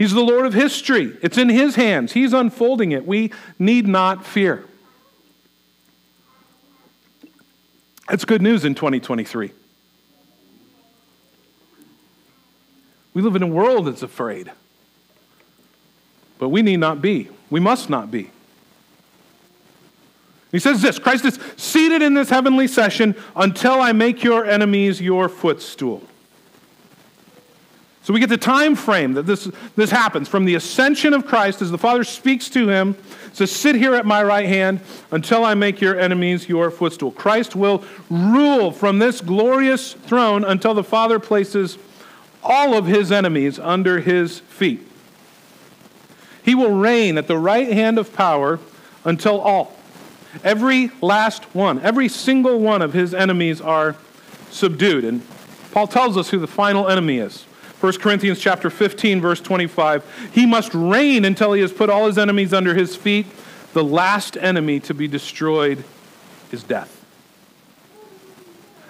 He's 0.00 0.12
the 0.12 0.22
Lord 0.22 0.46
of 0.46 0.54
history. 0.54 1.14
It's 1.20 1.36
in 1.36 1.50
His 1.50 1.74
hands. 1.74 2.12
He's 2.12 2.32
unfolding 2.32 2.92
it. 2.92 3.06
We 3.06 3.32
need 3.58 3.86
not 3.86 4.24
fear. 4.24 4.64
That's 8.08 8.24
good 8.24 8.40
news 8.40 8.64
in 8.64 8.74
2023. 8.74 9.52
We 13.12 13.20
live 13.20 13.36
in 13.36 13.42
a 13.42 13.46
world 13.46 13.88
that's 13.88 14.02
afraid. 14.02 14.50
But 16.38 16.48
we 16.48 16.62
need 16.62 16.78
not 16.78 17.02
be. 17.02 17.28
We 17.50 17.60
must 17.60 17.90
not 17.90 18.10
be. 18.10 18.30
He 20.50 20.60
says 20.60 20.80
this 20.80 20.98
Christ 20.98 21.26
is 21.26 21.38
seated 21.58 22.00
in 22.00 22.14
this 22.14 22.30
heavenly 22.30 22.68
session 22.68 23.14
until 23.36 23.82
I 23.82 23.92
make 23.92 24.24
your 24.24 24.46
enemies 24.46 24.98
your 24.98 25.28
footstool. 25.28 26.02
So 28.10 28.14
we 28.14 28.18
get 28.18 28.28
the 28.28 28.36
time 28.36 28.74
frame 28.74 29.12
that 29.12 29.22
this, 29.22 29.48
this 29.76 29.92
happens 29.92 30.26
from 30.26 30.44
the 30.44 30.56
ascension 30.56 31.14
of 31.14 31.24
Christ 31.24 31.62
as 31.62 31.70
the 31.70 31.78
Father 31.78 32.02
speaks 32.02 32.48
to 32.48 32.68
him, 32.68 32.96
says, 33.32 33.52
Sit 33.52 33.76
here 33.76 33.94
at 33.94 34.04
my 34.04 34.20
right 34.20 34.46
hand 34.46 34.80
until 35.12 35.44
I 35.44 35.54
make 35.54 35.80
your 35.80 35.96
enemies 35.96 36.48
your 36.48 36.72
footstool. 36.72 37.12
Christ 37.12 37.54
will 37.54 37.84
rule 38.10 38.72
from 38.72 38.98
this 38.98 39.20
glorious 39.20 39.92
throne 39.92 40.42
until 40.42 40.74
the 40.74 40.82
Father 40.82 41.20
places 41.20 41.78
all 42.42 42.74
of 42.74 42.86
his 42.86 43.12
enemies 43.12 43.60
under 43.60 44.00
his 44.00 44.40
feet. 44.40 44.84
He 46.42 46.56
will 46.56 46.72
reign 46.72 47.16
at 47.16 47.28
the 47.28 47.38
right 47.38 47.72
hand 47.72 47.96
of 47.96 48.12
power 48.12 48.58
until 49.04 49.40
all, 49.40 49.76
every 50.42 50.90
last 51.00 51.44
one, 51.54 51.80
every 51.82 52.08
single 52.08 52.58
one 52.58 52.82
of 52.82 52.92
his 52.92 53.14
enemies 53.14 53.60
are 53.60 53.94
subdued. 54.50 55.04
And 55.04 55.22
Paul 55.70 55.86
tells 55.86 56.16
us 56.16 56.30
who 56.30 56.40
the 56.40 56.48
final 56.48 56.88
enemy 56.88 57.18
is. 57.18 57.46
1 57.80 57.92
Corinthians 57.94 58.38
chapter 58.40 58.70
15 58.70 59.20
verse 59.20 59.40
25. 59.40 60.30
He 60.32 60.46
must 60.46 60.74
reign 60.74 61.24
until 61.24 61.52
he 61.52 61.62
has 61.62 61.72
put 61.72 61.90
all 61.90 62.06
his 62.06 62.18
enemies 62.18 62.52
under 62.52 62.74
his 62.74 62.94
feet. 62.94 63.26
The 63.72 63.84
last 63.84 64.36
enemy 64.36 64.80
to 64.80 64.94
be 64.94 65.08
destroyed 65.08 65.84
is 66.52 66.62
death. 66.62 66.96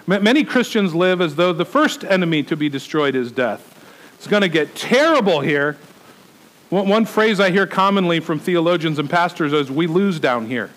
Many 0.07 0.43
Christians 0.43 0.93
live 0.93 1.21
as 1.21 1.35
though 1.35 1.53
the 1.53 1.63
first 1.63 2.03
enemy 2.03 2.43
to 2.43 2.57
be 2.57 2.67
destroyed 2.67 3.15
is 3.15 3.31
death. 3.31 3.67
It's 4.15 4.27
going 4.27 4.41
to 4.41 4.49
get 4.49 4.75
terrible 4.75 5.39
here 5.39 5.77
one 6.71 7.03
phrase 7.03 7.41
I 7.41 7.51
hear 7.51 7.67
commonly 7.67 8.21
from 8.21 8.39
theologians 8.39 8.97
and 8.97 9.09
pastors 9.09 9.51
is, 9.51 9.69
We 9.69 9.87
lose 9.87 10.21
down 10.21 10.45
here. 10.45 10.69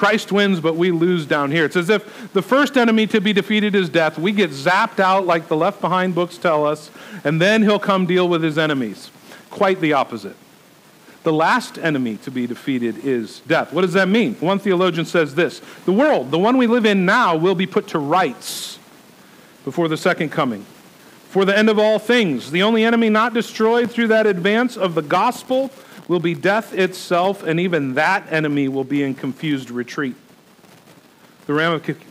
Christ 0.00 0.32
wins, 0.32 0.60
but 0.60 0.76
we 0.76 0.92
lose 0.92 1.26
down 1.26 1.50
here. 1.50 1.66
It's 1.66 1.76
as 1.76 1.90
if 1.90 2.32
the 2.32 2.40
first 2.40 2.78
enemy 2.78 3.06
to 3.08 3.20
be 3.20 3.34
defeated 3.34 3.74
is 3.74 3.90
death. 3.90 4.18
We 4.18 4.32
get 4.32 4.48
zapped 4.48 4.98
out 4.98 5.26
like 5.26 5.48
the 5.48 5.56
Left 5.56 5.78
Behind 5.82 6.14
books 6.14 6.38
tell 6.38 6.64
us, 6.64 6.90
and 7.22 7.38
then 7.38 7.62
he'll 7.62 7.78
come 7.78 8.06
deal 8.06 8.26
with 8.26 8.42
his 8.42 8.56
enemies. 8.56 9.10
Quite 9.50 9.78
the 9.82 9.92
opposite. 9.92 10.36
The 11.22 11.34
last 11.34 11.76
enemy 11.76 12.16
to 12.22 12.30
be 12.30 12.46
defeated 12.46 13.04
is 13.04 13.40
death. 13.40 13.74
What 13.74 13.82
does 13.82 13.92
that 13.92 14.08
mean? 14.08 14.36
One 14.36 14.58
theologian 14.58 15.04
says 15.04 15.34
this 15.34 15.60
The 15.84 15.92
world, 15.92 16.30
the 16.30 16.38
one 16.38 16.56
we 16.56 16.66
live 16.66 16.86
in 16.86 17.04
now, 17.04 17.36
will 17.36 17.54
be 17.54 17.66
put 17.66 17.88
to 17.88 17.98
rights 17.98 18.78
before 19.66 19.86
the 19.86 19.98
second 19.98 20.30
coming 20.30 20.64
for 21.28 21.44
the 21.44 21.54
end 21.54 21.68
of 21.68 21.78
all 21.78 21.98
things. 21.98 22.50
The 22.50 22.62
only 22.62 22.84
enemy 22.84 23.10
not 23.10 23.34
destroyed 23.34 23.90
through 23.90 24.08
that 24.08 24.26
advance 24.26 24.78
of 24.78 24.94
the 24.94 25.02
gospel 25.02 25.70
will 26.10 26.18
be 26.18 26.34
death 26.34 26.74
itself, 26.74 27.44
and 27.44 27.60
even 27.60 27.94
that 27.94 28.26
enemy 28.32 28.66
will 28.66 28.82
be 28.82 29.00
in 29.04 29.14
confused 29.14 29.70
retreat. 29.70 30.16
The 31.46 31.52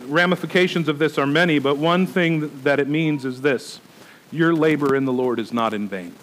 ramifications 0.08 0.88
of 0.88 1.00
this 1.00 1.18
are 1.18 1.27
many, 1.27 1.60
but 1.60 1.77
one 1.77 2.08
thing 2.08 2.62
that 2.63 2.79
it 2.79 2.88
means 2.88 3.25
is 3.25 3.41
this 3.41 3.82
your 4.32 4.53
labor 4.53 4.96
in 4.96 5.03
the 5.03 5.12
Lord 5.12 5.38
is 5.38 5.51
not 5.51 5.74
in 5.74 5.89
vain. 5.89 6.15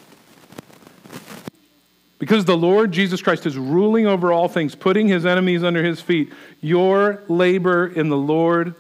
Because 2.19 2.47
the 2.47 2.57
Lord 2.57 2.93
Jesus 2.93 3.21
Christ 3.21 3.45
is 3.45 3.59
ruling 3.59 4.07
over 4.07 4.33
all 4.33 4.49
things, 4.49 4.75
putting 4.75 5.07
his 5.07 5.27
enemies 5.27 5.63
under 5.63 5.85
his 5.85 6.01
feet, 6.01 6.33
your 6.63 7.21
labor 7.29 7.89
in 7.89 8.09
the 8.09 8.17
Lord 8.17 8.75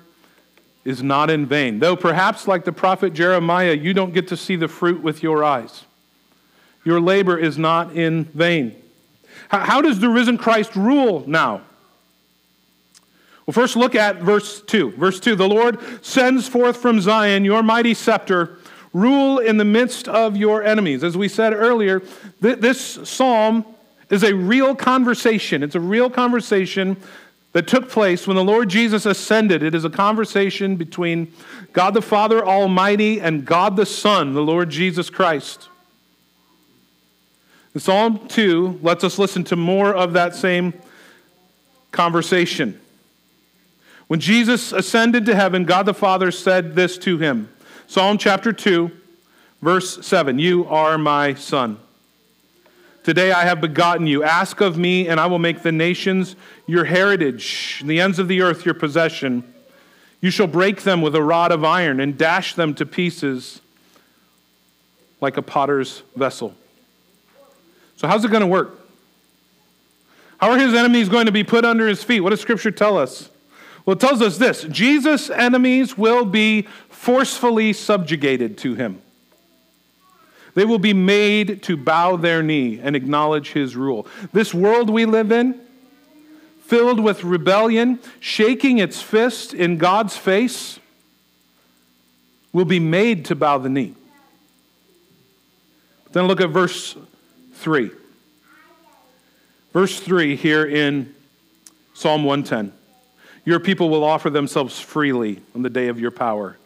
is 0.86 1.02
not 1.02 1.28
in 1.28 1.44
vain. 1.44 1.80
Though 1.80 1.96
perhaps, 1.96 2.48
like 2.48 2.64
the 2.64 2.72
prophet 2.72 3.12
Jeremiah, 3.12 3.74
you 3.74 3.92
don't 3.92 4.14
get 4.14 4.28
to 4.28 4.38
see 4.38 4.56
the 4.56 4.68
fruit 4.68 5.02
with 5.02 5.22
your 5.22 5.44
eyes. 5.44 5.84
your 6.82 6.98
labor 6.98 7.36
is 7.36 7.58
not 7.58 7.94
in 7.94 8.24
vain. 8.24 8.74
How 9.48 9.80
does 9.80 10.00
the 10.00 10.08
risen 10.08 10.38
Christ 10.38 10.74
rule 10.76 11.24
now? 11.26 11.62
Well, 13.46 13.52
first 13.52 13.76
look 13.76 13.94
at 13.94 14.16
verse 14.16 14.60
2. 14.62 14.92
Verse 14.92 15.20
2 15.20 15.36
The 15.36 15.48
Lord 15.48 15.78
sends 16.04 16.48
forth 16.48 16.78
from 16.78 17.00
Zion 17.00 17.44
your 17.44 17.62
mighty 17.62 17.94
scepter, 17.94 18.58
rule 18.92 19.38
in 19.38 19.56
the 19.56 19.64
midst 19.64 20.08
of 20.08 20.36
your 20.36 20.64
enemies. 20.64 21.04
As 21.04 21.16
we 21.16 21.28
said 21.28 21.52
earlier, 21.52 22.00
th- 22.42 22.58
this 22.58 22.80
psalm 23.08 23.64
is 24.10 24.24
a 24.24 24.34
real 24.34 24.74
conversation. 24.74 25.62
It's 25.62 25.76
a 25.76 25.80
real 25.80 26.10
conversation 26.10 26.96
that 27.52 27.68
took 27.68 27.88
place 27.88 28.26
when 28.26 28.36
the 28.36 28.44
Lord 28.44 28.68
Jesus 28.68 29.06
ascended. 29.06 29.62
It 29.62 29.74
is 29.74 29.84
a 29.84 29.90
conversation 29.90 30.76
between 30.76 31.32
God 31.72 31.94
the 31.94 32.02
Father 32.02 32.44
Almighty 32.44 33.20
and 33.20 33.44
God 33.44 33.76
the 33.76 33.86
Son, 33.86 34.34
the 34.34 34.42
Lord 34.42 34.70
Jesus 34.70 35.08
Christ. 35.08 35.68
And 37.76 37.82
Psalm 37.82 38.26
2 38.28 38.80
lets 38.82 39.04
us 39.04 39.18
listen 39.18 39.44
to 39.44 39.54
more 39.54 39.94
of 39.94 40.14
that 40.14 40.34
same 40.34 40.72
conversation. 41.92 42.80
When 44.06 44.18
Jesus 44.18 44.72
ascended 44.72 45.26
to 45.26 45.34
heaven, 45.34 45.64
God 45.64 45.84
the 45.84 45.92
Father 45.92 46.30
said 46.30 46.74
this 46.74 46.96
to 46.96 47.18
him 47.18 47.50
Psalm 47.86 48.16
chapter 48.16 48.50
2, 48.50 48.90
verse 49.60 50.06
7 50.06 50.38
You 50.38 50.64
are 50.68 50.96
my 50.96 51.34
son. 51.34 51.78
Today 53.04 53.30
I 53.30 53.44
have 53.44 53.60
begotten 53.60 54.06
you. 54.06 54.24
Ask 54.24 54.62
of 54.62 54.78
me, 54.78 55.06
and 55.06 55.20
I 55.20 55.26
will 55.26 55.38
make 55.38 55.60
the 55.60 55.70
nations 55.70 56.34
your 56.66 56.86
heritage, 56.86 57.80
and 57.82 57.90
the 57.90 58.00
ends 58.00 58.18
of 58.18 58.26
the 58.26 58.40
earth 58.40 58.64
your 58.64 58.72
possession. 58.72 59.44
You 60.22 60.30
shall 60.30 60.46
break 60.46 60.84
them 60.84 61.02
with 61.02 61.14
a 61.14 61.22
rod 61.22 61.52
of 61.52 61.62
iron 61.62 62.00
and 62.00 62.16
dash 62.16 62.54
them 62.54 62.72
to 62.76 62.86
pieces 62.86 63.60
like 65.20 65.36
a 65.36 65.42
potter's 65.42 66.02
vessel. 66.16 66.54
So, 67.96 68.06
how's 68.08 68.24
it 68.24 68.30
going 68.30 68.42
to 68.42 68.46
work? 68.46 68.78
How 70.38 70.50
are 70.50 70.58
his 70.58 70.74
enemies 70.74 71.08
going 71.08 71.26
to 71.26 71.32
be 71.32 71.44
put 71.44 71.64
under 71.64 71.88
his 71.88 72.04
feet? 72.04 72.20
What 72.20 72.30
does 72.30 72.40
Scripture 72.40 72.70
tell 72.70 72.98
us? 72.98 73.30
Well, 73.84 73.94
it 73.94 74.00
tells 74.00 74.20
us 74.20 74.36
this 74.36 74.64
Jesus' 74.64 75.30
enemies 75.30 75.96
will 75.96 76.24
be 76.24 76.62
forcefully 76.90 77.72
subjugated 77.72 78.58
to 78.58 78.74
him. 78.74 79.00
They 80.54 80.64
will 80.64 80.78
be 80.78 80.94
made 80.94 81.62
to 81.64 81.76
bow 81.76 82.16
their 82.16 82.42
knee 82.42 82.80
and 82.82 82.96
acknowledge 82.96 83.52
his 83.52 83.76
rule. 83.76 84.06
This 84.32 84.54
world 84.54 84.88
we 84.88 85.04
live 85.04 85.30
in, 85.30 85.60
filled 86.60 86.98
with 86.98 87.24
rebellion, 87.24 88.00
shaking 88.20 88.78
its 88.78 89.00
fist 89.00 89.54
in 89.54 89.76
God's 89.76 90.16
face, 90.16 90.80
will 92.52 92.64
be 92.64 92.80
made 92.80 93.26
to 93.26 93.34
bow 93.34 93.58
the 93.58 93.68
knee. 93.68 93.94
Then 96.12 96.26
look 96.26 96.40
at 96.40 96.48
verse 96.48 96.96
3. 97.56 97.90
Verse 99.72 100.00
3 100.00 100.36
here 100.36 100.64
in 100.64 101.14
Psalm 101.94 102.24
110. 102.24 102.72
Your 103.44 103.60
people 103.60 103.88
will 103.88 104.04
offer 104.04 104.30
themselves 104.30 104.80
freely 104.80 105.40
on 105.54 105.62
the 105.62 105.70
day 105.70 105.88
of 105.88 106.00
your 106.00 106.10
power 106.10 106.56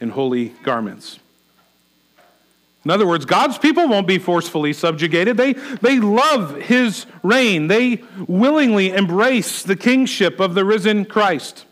in 0.00 0.10
holy 0.10 0.50
garments. 0.62 1.18
In 2.84 2.90
other 2.90 3.06
words, 3.06 3.24
God's 3.24 3.58
people 3.58 3.88
won't 3.88 4.06
be 4.06 4.18
forcefully 4.18 4.72
subjugated. 4.72 5.36
They, 5.36 5.52
they 5.52 5.98
love 5.98 6.56
his 6.56 7.06
reign. 7.22 7.66
They 7.66 8.02
willingly 8.26 8.90
embrace 8.90 9.62
the 9.62 9.76
kingship 9.76 10.40
of 10.40 10.54
the 10.54 10.64
risen 10.64 11.04
Christ. 11.04 11.64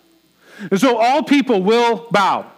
And 0.71 0.81
so 0.81 0.99
all 0.99 1.23
people 1.23 1.63
will 1.63 2.07
bow 2.11 2.51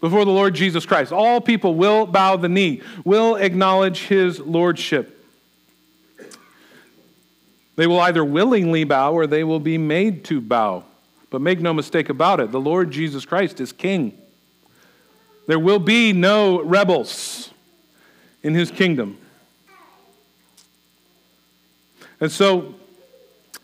before 0.00 0.24
the 0.24 0.30
Lord 0.30 0.54
Jesus 0.54 0.86
Christ. 0.86 1.12
All 1.12 1.40
people 1.40 1.74
will 1.74 2.06
bow 2.06 2.36
the 2.36 2.48
knee, 2.48 2.82
will 3.04 3.36
acknowledge 3.36 4.00
his 4.06 4.38
lordship. 4.40 5.14
They 7.76 7.86
will 7.86 8.00
either 8.00 8.24
willingly 8.24 8.84
bow 8.84 9.12
or 9.12 9.26
they 9.26 9.44
will 9.44 9.60
be 9.60 9.78
made 9.78 10.24
to 10.26 10.40
bow. 10.40 10.84
But 11.30 11.40
make 11.40 11.60
no 11.60 11.72
mistake 11.72 12.08
about 12.08 12.40
it, 12.40 12.50
the 12.50 12.60
Lord 12.60 12.90
Jesus 12.90 13.24
Christ 13.24 13.60
is 13.60 13.72
king. 13.72 14.16
There 15.46 15.58
will 15.58 15.78
be 15.78 16.12
no 16.12 16.62
rebels 16.62 17.50
in 18.42 18.54
his 18.54 18.70
kingdom. 18.70 19.18
And 22.20 22.32
so, 22.32 22.74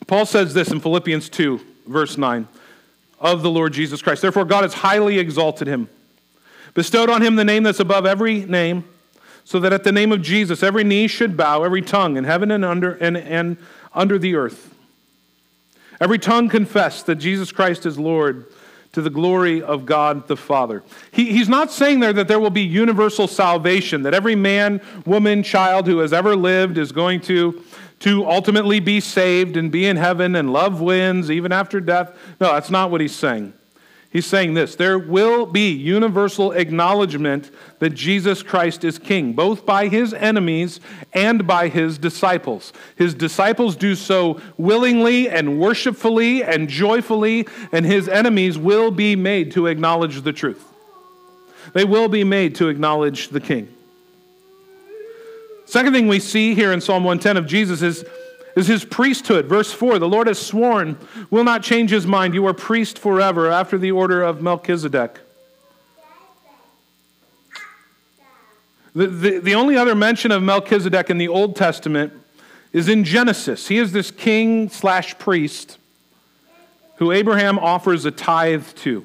Paul 0.06 0.26
says 0.26 0.54
this 0.54 0.70
in 0.70 0.80
Philippians 0.80 1.28
2, 1.28 1.60
verse 1.86 2.16
9, 2.16 2.46
of 3.18 3.42
the 3.42 3.50
Lord 3.50 3.72
Jesus 3.72 4.00
Christ. 4.00 4.22
Therefore, 4.22 4.44
God 4.44 4.62
has 4.62 4.74
highly 4.74 5.18
exalted 5.18 5.66
him, 5.66 5.88
bestowed 6.74 7.08
on 7.08 7.22
him 7.22 7.36
the 7.36 7.44
name 7.44 7.62
that's 7.62 7.80
above 7.80 8.04
every 8.04 8.44
name, 8.44 8.84
so 9.44 9.58
that 9.60 9.72
at 9.72 9.84
the 9.84 9.92
name 9.92 10.12
of 10.12 10.22
Jesus 10.22 10.62
every 10.62 10.84
knee 10.84 11.06
should 11.06 11.36
bow, 11.36 11.62
every 11.64 11.82
tongue 11.82 12.16
in 12.16 12.24
heaven 12.24 12.50
and 12.50 12.64
under, 12.64 12.94
and, 12.94 13.16
and 13.16 13.56
under 13.92 14.18
the 14.18 14.34
earth. 14.34 14.74
Every 16.00 16.18
tongue 16.18 16.48
confess 16.48 17.02
that 17.04 17.16
Jesus 17.16 17.52
Christ 17.52 17.86
is 17.86 17.98
Lord 17.98 18.46
to 18.92 19.02
the 19.02 19.10
glory 19.10 19.60
of 19.60 19.86
God 19.86 20.28
the 20.28 20.36
Father. 20.36 20.82
He, 21.10 21.32
he's 21.32 21.48
not 21.48 21.72
saying 21.72 22.00
there 22.00 22.12
that 22.12 22.28
there 22.28 22.38
will 22.38 22.50
be 22.50 22.62
universal 22.62 23.26
salvation, 23.26 24.02
that 24.02 24.14
every 24.14 24.36
man, 24.36 24.80
woman, 25.04 25.42
child 25.42 25.86
who 25.86 25.98
has 25.98 26.12
ever 26.12 26.36
lived 26.36 26.78
is 26.78 26.92
going 26.92 27.20
to, 27.22 27.62
to 28.00 28.26
ultimately 28.26 28.80
be 28.80 29.00
saved 29.00 29.56
and 29.56 29.70
be 29.70 29.86
in 29.86 29.96
heaven 29.96 30.36
and 30.36 30.52
love 30.52 30.80
wins 30.80 31.30
even 31.30 31.52
after 31.52 31.80
death. 31.80 32.16
No, 32.40 32.52
that's 32.52 32.70
not 32.70 32.90
what 32.90 33.00
he's 33.00 33.14
saying. 33.14 33.52
He's 34.14 34.26
saying 34.26 34.54
this 34.54 34.76
there 34.76 34.96
will 34.96 35.44
be 35.44 35.72
universal 35.72 36.52
acknowledgement 36.52 37.50
that 37.80 37.90
Jesus 37.90 38.44
Christ 38.44 38.84
is 38.84 38.96
king, 38.96 39.32
both 39.32 39.66
by 39.66 39.88
his 39.88 40.14
enemies 40.14 40.78
and 41.12 41.48
by 41.48 41.66
his 41.66 41.98
disciples. 41.98 42.72
His 42.94 43.12
disciples 43.12 43.74
do 43.74 43.96
so 43.96 44.40
willingly 44.56 45.28
and 45.28 45.58
worshipfully 45.58 46.44
and 46.44 46.68
joyfully, 46.68 47.48
and 47.72 47.84
his 47.84 48.08
enemies 48.08 48.56
will 48.56 48.92
be 48.92 49.16
made 49.16 49.50
to 49.50 49.66
acknowledge 49.66 50.22
the 50.22 50.32
truth. 50.32 50.64
They 51.72 51.84
will 51.84 52.08
be 52.08 52.22
made 52.22 52.54
to 52.56 52.68
acknowledge 52.68 53.30
the 53.30 53.40
king. 53.40 53.68
Second 55.64 55.92
thing 55.92 56.06
we 56.06 56.20
see 56.20 56.54
here 56.54 56.72
in 56.72 56.80
Psalm 56.80 57.02
110 57.02 57.36
of 57.36 57.46
Jesus 57.46 57.82
is 57.82 58.04
is 58.56 58.66
his 58.66 58.84
priesthood. 58.84 59.46
Verse 59.46 59.72
4 59.72 59.98
The 59.98 60.08
Lord 60.08 60.26
has 60.26 60.38
sworn, 60.38 60.98
will 61.30 61.44
not 61.44 61.62
change 61.62 61.90
his 61.90 62.06
mind. 62.06 62.34
You 62.34 62.46
are 62.46 62.54
priest 62.54 62.98
forever 62.98 63.50
after 63.50 63.78
the 63.78 63.92
order 63.92 64.22
of 64.22 64.42
Melchizedek. 64.42 65.20
The, 68.94 69.08
the, 69.08 69.38
the 69.40 69.54
only 69.56 69.76
other 69.76 69.94
mention 69.94 70.30
of 70.30 70.42
Melchizedek 70.42 71.10
in 71.10 71.18
the 71.18 71.26
Old 71.26 71.56
Testament 71.56 72.12
is 72.72 72.88
in 72.88 73.02
Genesis. 73.02 73.66
He 73.66 73.78
is 73.78 73.92
this 73.92 74.10
king 74.10 74.68
slash 74.68 75.18
priest 75.18 75.78
who 76.96 77.10
Abraham 77.10 77.58
offers 77.58 78.04
a 78.04 78.12
tithe 78.12 78.66
to. 78.76 79.04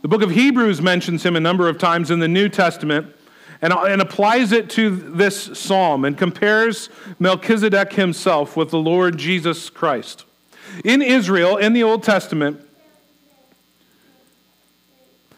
The 0.00 0.08
book 0.08 0.22
of 0.22 0.30
Hebrews 0.30 0.80
mentions 0.80 1.24
him 1.24 1.36
a 1.36 1.40
number 1.40 1.68
of 1.68 1.76
times 1.76 2.10
in 2.10 2.20
the 2.20 2.28
New 2.28 2.48
Testament 2.48 3.14
and, 3.62 3.72
and 3.72 4.00
applies 4.00 4.52
it 4.52 4.70
to 4.70 4.90
this 4.90 5.58
psalm 5.58 6.04
and 6.04 6.16
compares 6.16 6.88
Melchizedek 7.18 7.92
himself 7.92 8.56
with 8.56 8.70
the 8.70 8.78
Lord 8.78 9.18
Jesus 9.18 9.70
Christ. 9.70 10.24
In 10.84 11.02
Israel, 11.02 11.56
in 11.56 11.72
the 11.72 11.82
Old 11.82 12.02
Testament, 12.02 12.66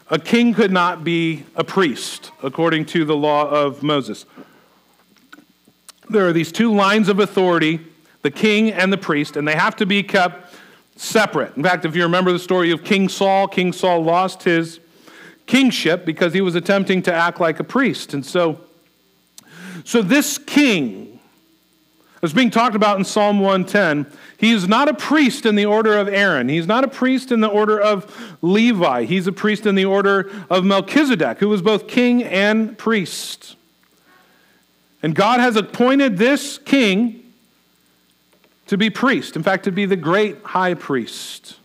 a 0.09 0.19
king 0.19 0.53
could 0.53 0.71
not 0.71 1.05
be 1.05 1.45
a 1.57 1.65
priest 1.65 2.31
according 2.43 2.85
to 2.87 3.05
the 3.05 3.17
law 3.17 3.49
of 3.49 3.83
Moses. 3.83 4.27
There 6.11 6.29
are 6.29 6.33
these 6.33 6.53
two 6.53 6.73
lines 6.75 7.09
of 7.09 7.19
authority 7.19 7.81
the 8.21 8.31
king 8.31 8.71
and 8.71 8.93
the 8.93 8.99
priest, 8.99 9.37
and 9.37 9.47
they 9.47 9.55
have 9.55 9.75
to 9.77 9.87
be 9.87 10.03
kept 10.03 10.55
separate. 10.97 11.57
In 11.57 11.63
fact, 11.63 11.85
if 11.85 11.97
you 11.97 12.05
remember 12.05 12.33
the 12.33 12.39
story 12.39 12.71
of 12.71 12.85
King 12.85 13.09
Saul, 13.09 13.49
King 13.49 13.73
Saul 13.73 14.05
lost 14.05 14.45
his 14.45 14.79
kingship 15.47 16.05
because 16.05 16.33
he 16.33 16.41
was 16.41 16.55
attempting 16.55 17.03
to 17.03 17.13
act 17.13 17.41
like 17.41 17.61
a 17.61 17.65
priest. 17.65 18.15
And 18.15 18.25
so, 18.25 18.61
so 19.85 20.03
this 20.03 20.39
king 20.39 21.21
is 22.23 22.33
being 22.33 22.51
talked 22.51 22.77
about 22.77 22.99
in 22.99 23.05
Psalm 23.05 23.41
110. 23.41 24.07
He 24.39 24.53
is 24.53 24.69
not 24.69 24.89
a 24.89 24.95
priest 24.95 25.45
in 25.45 25.57
the 25.57 25.67
order 25.67 25.99
of 25.99 26.09
Aaron. 26.09 26.49
He's 26.49 26.67
not 26.67 26.85
a 26.85 26.89
priest 26.89 27.33
in 27.33 27.41
the 27.41 27.49
order 27.49 27.81
of 27.81 28.37
Levi. 28.43 29.05
He's 29.05 29.27
a 29.27 29.33
priest 29.33 29.67
in 29.67 29.75
the 29.75 29.85
order 29.85 30.31
of 30.49 30.65
Melchizedek, 30.65 31.39
who 31.39 31.49
was 31.49 31.63
both 31.63 31.89
king 31.89 32.23
and 32.23 32.79
priest. 32.79 33.57
And 35.03 35.15
God 35.15 35.41
has 35.41 35.57
appointed 35.57 36.17
this 36.17 36.59
king 36.59 37.33
to 38.69 38.79
be 38.79 38.89
priest, 38.89 39.35
in 39.35 39.43
fact, 39.43 39.65
to 39.65 39.73
be 39.73 39.85
the 39.85 39.97
great 39.97 40.39
high 40.45 40.75
priest 40.75 41.57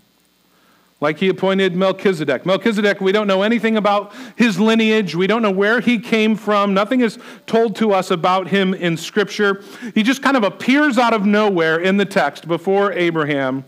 like 0.99 1.19
he 1.19 1.29
appointed 1.29 1.75
Melchizedek. 1.75 2.45
Melchizedek, 2.45 2.99
we 3.01 3.11
don't 3.11 3.27
know 3.27 3.43
anything 3.43 3.77
about 3.77 4.13
his 4.35 4.59
lineage. 4.59 5.15
We 5.15 5.27
don't 5.27 5.41
know 5.41 5.51
where 5.51 5.79
he 5.79 5.99
came 5.99 6.35
from. 6.35 6.73
Nothing 6.73 7.01
is 7.01 7.19
told 7.45 7.75
to 7.77 7.91
us 7.91 8.09
about 8.09 8.47
him 8.47 8.73
in 8.73 8.97
Scripture. 8.97 9.63
He 9.93 10.01
just 10.01 10.23
kind 10.23 10.35
of 10.35 10.43
appears 10.43 10.97
out 10.97 11.13
of 11.13 11.25
nowhere 11.25 11.79
in 11.79 11.97
the 11.97 12.05
text 12.05 12.47
before 12.47 12.91
Abraham 12.93 13.63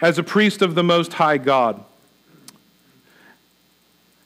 as 0.00 0.18
a 0.18 0.22
priest 0.24 0.60
of 0.62 0.74
the 0.74 0.82
Most 0.82 1.12
High 1.12 1.38
God. 1.38 1.84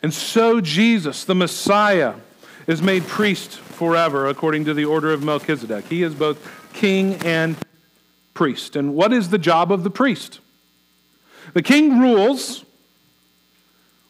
And 0.02 0.14
so 0.14 0.60
Jesus, 0.60 1.24
the 1.24 1.34
Messiah, 1.34 2.14
is 2.66 2.80
made 2.80 3.06
priest 3.06 3.58
forever 3.58 4.28
according 4.28 4.64
to 4.64 4.72
the 4.74 4.84
order 4.84 5.12
of 5.12 5.22
Melchizedek. 5.22 5.86
He 5.86 6.02
is 6.02 6.14
both 6.14 6.72
king 6.72 7.14
and 7.16 7.56
priest. 8.32 8.76
And 8.76 8.94
what 8.94 9.12
is 9.12 9.28
the 9.28 9.38
job 9.38 9.70
of 9.70 9.84
the 9.84 9.90
priest? 9.90 10.40
The 11.54 11.62
king 11.62 11.98
rules. 12.00 12.64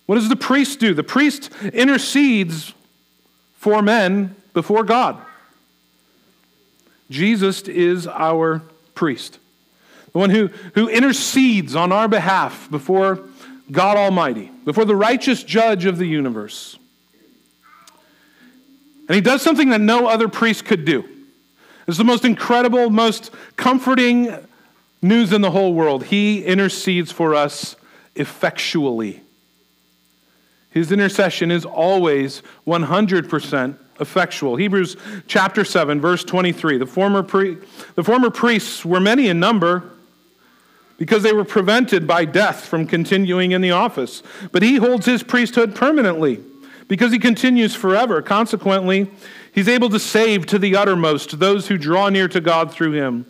What 0.06 0.16
does 0.16 0.28
the 0.28 0.36
priest 0.36 0.80
do? 0.80 0.94
The 0.94 1.02
priest 1.02 1.50
intercedes 1.72 2.72
for 3.56 3.82
men 3.82 4.36
before 4.54 4.84
God. 4.84 5.20
Jesus 7.10 7.62
is 7.62 8.06
our 8.06 8.62
priest, 8.94 9.38
the 10.12 10.18
one 10.18 10.30
who, 10.30 10.48
who 10.74 10.88
intercedes 10.88 11.76
on 11.76 11.92
our 11.92 12.08
behalf 12.08 12.68
before 12.70 13.20
God 13.70 13.96
Almighty, 13.96 14.50
before 14.64 14.84
the 14.84 14.96
righteous 14.96 15.42
judge 15.42 15.84
of 15.84 15.98
the 15.98 16.06
universe. 16.06 16.78
And 19.08 19.14
he 19.14 19.20
does 19.20 19.42
something 19.42 19.70
that 19.70 19.80
no 19.80 20.06
other 20.08 20.28
priest 20.28 20.64
could 20.64 20.84
do. 20.84 21.04
It's 21.86 21.98
the 21.98 22.04
most 22.04 22.24
incredible, 22.24 22.90
most 22.90 23.30
comforting 23.56 24.34
news 25.02 25.32
in 25.32 25.40
the 25.40 25.50
whole 25.50 25.74
world. 25.74 26.04
He 26.04 26.44
intercedes 26.44 27.12
for 27.12 27.34
us 27.34 27.76
effectually. 28.14 29.22
His 30.70 30.92
intercession 30.92 31.50
is 31.50 31.64
always 31.64 32.42
100% 32.66 33.78
effectual. 34.00 34.56
Hebrews 34.56 34.96
chapter 35.26 35.64
7, 35.64 36.00
verse 36.00 36.24
23. 36.24 36.78
The 36.78 36.86
former, 36.86 37.22
pre- 37.22 37.56
the 37.94 38.04
former 38.04 38.30
priests 38.30 38.84
were 38.84 39.00
many 39.00 39.28
in 39.28 39.40
number 39.40 39.90
because 40.98 41.22
they 41.22 41.32
were 41.32 41.44
prevented 41.44 42.06
by 42.06 42.24
death 42.24 42.64
from 42.64 42.86
continuing 42.86 43.52
in 43.52 43.60
the 43.60 43.70
office. 43.70 44.22
But 44.52 44.62
he 44.62 44.76
holds 44.76 45.06
his 45.06 45.22
priesthood 45.22 45.74
permanently 45.74 46.42
because 46.88 47.12
he 47.12 47.18
continues 47.18 47.74
forever. 47.74 48.22
Consequently, 48.22 49.10
he's 49.52 49.68
able 49.68 49.88
to 49.90 49.98
save 49.98 50.46
to 50.46 50.58
the 50.58 50.76
uttermost 50.76 51.38
those 51.38 51.68
who 51.68 51.76
draw 51.76 52.08
near 52.08 52.28
to 52.28 52.40
God 52.40 52.72
through 52.72 52.92
him, 52.92 53.26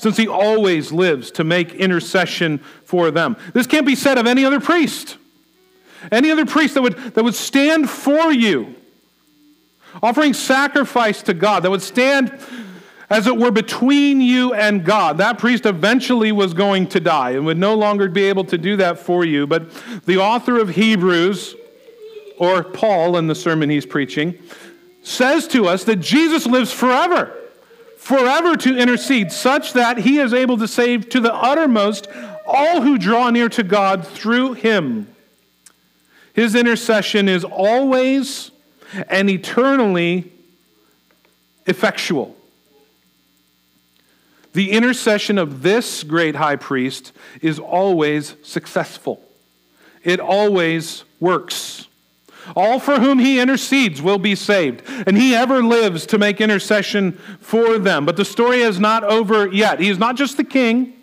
since 0.00 0.16
he 0.16 0.26
always 0.26 0.92
lives 0.92 1.30
to 1.32 1.44
make 1.44 1.74
intercession 1.74 2.58
for 2.84 3.10
them. 3.10 3.36
This 3.52 3.66
can't 3.66 3.84
be 3.84 3.94
said 3.94 4.16
of 4.16 4.26
any 4.26 4.46
other 4.46 4.58
priest. 4.58 5.18
Any 6.10 6.30
other 6.30 6.46
priest 6.46 6.72
that 6.72 6.82
would, 6.82 6.96
that 6.96 7.22
would 7.22 7.34
stand 7.34 7.90
for 7.90 8.32
you, 8.32 8.74
offering 10.02 10.32
sacrifice 10.32 11.22
to 11.24 11.34
God, 11.34 11.64
that 11.64 11.70
would 11.70 11.82
stand 11.82 12.32
as 13.10 13.26
it 13.26 13.36
were 13.36 13.50
between 13.50 14.22
you 14.22 14.54
and 14.54 14.86
God. 14.86 15.18
That 15.18 15.38
priest 15.38 15.66
eventually 15.66 16.32
was 16.32 16.54
going 16.54 16.86
to 16.88 17.00
die 17.00 17.32
and 17.32 17.44
would 17.44 17.58
no 17.58 17.74
longer 17.74 18.08
be 18.08 18.24
able 18.24 18.44
to 18.44 18.56
do 18.56 18.76
that 18.76 18.98
for 18.98 19.26
you. 19.26 19.46
But 19.46 19.70
the 20.06 20.16
author 20.16 20.58
of 20.58 20.70
Hebrews, 20.70 21.56
or 22.38 22.64
Paul 22.64 23.18
in 23.18 23.26
the 23.26 23.34
sermon 23.34 23.68
he's 23.68 23.84
preaching, 23.84 24.38
says 25.02 25.46
to 25.48 25.66
us 25.66 25.84
that 25.84 25.96
Jesus 25.96 26.46
lives 26.46 26.72
forever, 26.72 27.36
forever 28.00 28.56
to 28.56 28.76
intercede, 28.76 29.30
such 29.30 29.74
that 29.74 29.98
he 29.98 30.18
is 30.18 30.32
able 30.32 30.56
to 30.56 30.66
save 30.66 31.10
to 31.10 31.20
the 31.20 31.34
uttermost 31.34 32.08
all 32.46 32.80
who 32.80 32.96
draw 32.96 33.28
near 33.28 33.48
to 33.50 33.62
God 33.62 34.06
through 34.06 34.54
him. 34.54 35.06
His 36.32 36.54
intercession 36.54 37.28
is 37.28 37.44
always 37.44 38.50
and 39.08 39.28
eternally 39.28 40.32
effectual. 41.66 42.34
The 44.54 44.70
intercession 44.72 45.36
of 45.38 45.62
this 45.62 46.02
great 46.02 46.34
high 46.34 46.56
priest 46.56 47.12
is 47.42 47.58
always 47.58 48.34
successful, 48.42 49.22
it 50.02 50.20
always 50.20 51.04
works. 51.20 51.86
All 52.56 52.78
for 52.78 52.98
whom 52.98 53.18
he 53.18 53.40
intercedes 53.40 54.02
will 54.02 54.18
be 54.18 54.34
saved, 54.34 54.82
and 55.06 55.16
he 55.16 55.34
ever 55.34 55.62
lives 55.62 56.06
to 56.06 56.18
make 56.18 56.40
intercession 56.40 57.12
for 57.40 57.78
them. 57.78 58.04
But 58.04 58.16
the 58.16 58.24
story 58.24 58.60
is 58.60 58.78
not 58.78 59.04
over 59.04 59.46
yet. 59.48 59.80
He 59.80 59.88
is 59.88 59.98
not 59.98 60.16
just 60.16 60.36
the 60.36 60.44
king, 60.44 60.94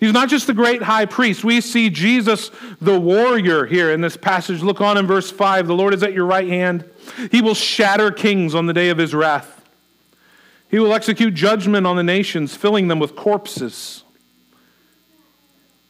he's 0.00 0.12
not 0.12 0.28
just 0.28 0.46
the 0.46 0.54
great 0.54 0.82
high 0.82 1.06
priest. 1.06 1.44
We 1.44 1.60
see 1.60 1.90
Jesus, 1.90 2.50
the 2.80 2.98
warrior, 2.98 3.66
here 3.66 3.92
in 3.92 4.00
this 4.00 4.16
passage. 4.16 4.62
Look 4.62 4.80
on 4.80 4.96
in 4.96 5.06
verse 5.06 5.30
5 5.30 5.66
The 5.66 5.74
Lord 5.74 5.94
is 5.94 6.02
at 6.02 6.12
your 6.12 6.26
right 6.26 6.48
hand, 6.48 6.88
he 7.30 7.42
will 7.42 7.54
shatter 7.54 8.10
kings 8.10 8.54
on 8.54 8.66
the 8.66 8.72
day 8.72 8.88
of 8.90 8.98
his 8.98 9.14
wrath. 9.14 9.58
He 10.70 10.78
will 10.78 10.94
execute 10.94 11.34
judgment 11.34 11.86
on 11.86 11.96
the 11.96 12.02
nations, 12.02 12.56
filling 12.56 12.88
them 12.88 12.98
with 12.98 13.14
corpses. 13.14 14.04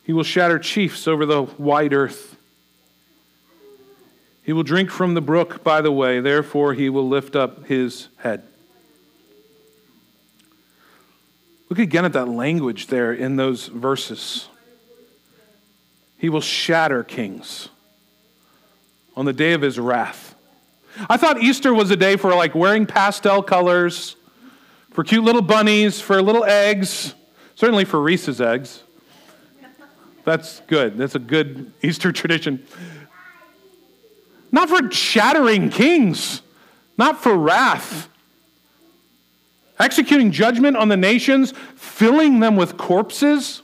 He 0.03 0.13
will 0.13 0.25
shatter 0.25 0.59
chiefs 0.59 1.07
over 1.07 1.25
the 1.25 1.43
wide 1.43 1.93
earth. 1.93 2.32
He 4.43 4.53
will 4.53 4.63
drink 4.65 4.91
from 4.91 5.15
the 5.15 5.21
brook 5.21 5.63
by 5.63 5.81
the 5.81 5.93
way, 5.93 6.21
therefore 6.21 6.75
he 6.75 6.89
will 6.89 7.09
lift 7.09 7.37
up 7.37 7.67
his 7.67 8.09
head. 8.19 8.43
Look 11.69 11.79
again 11.79 12.05
at 12.05 12.13
that 12.13 12.29
language 12.29 12.89
there 12.89 13.13
in 13.13 13.37
those 13.37 13.67
verses. 13.67 14.49
He 16.19 16.29
will 16.29 16.41
shatter 16.41 17.03
kings 17.03 17.69
on 19.17 19.25
the 19.25 19.33
day 19.33 19.53
of 19.55 19.63
his 19.63 19.79
wrath. 19.79 20.35
I 21.09 21.17
thought 21.17 21.43
Easter 21.43 21.73
was 21.73 21.91
a 21.91 21.97
day 21.97 22.17
for 22.17 22.35
like 22.35 22.55
wearing 22.55 22.85
pastel 22.87 23.43
colors 23.43 24.17
for 24.91 25.05
cute 25.05 25.25
little 25.25 25.43
bunnies, 25.43 26.01
for 26.01 26.21
little 26.21 26.45
eggs, 26.45 27.15
certainly 27.55 27.85
for 27.85 28.01
Reese's 28.01 28.41
eggs. 28.41 28.83
That's 30.25 30.61
good. 30.67 30.99
That's 30.99 31.15
a 31.15 31.19
good 31.19 31.73
Easter 31.83 32.13
tradition. 32.13 32.65
Not 34.53 34.69
for 34.69 34.91
shattering 34.93 35.71
kings, 35.71 36.43
not 36.99 37.23
for 37.23 37.37
wrath. 37.37 38.09
Executing 39.81 40.31
judgment 40.31 40.77
on 40.77 40.89
the 40.89 40.97
nations, 40.97 41.55
filling 41.75 42.39
them 42.41 42.55
with 42.55 42.77
corpses. 42.77 43.63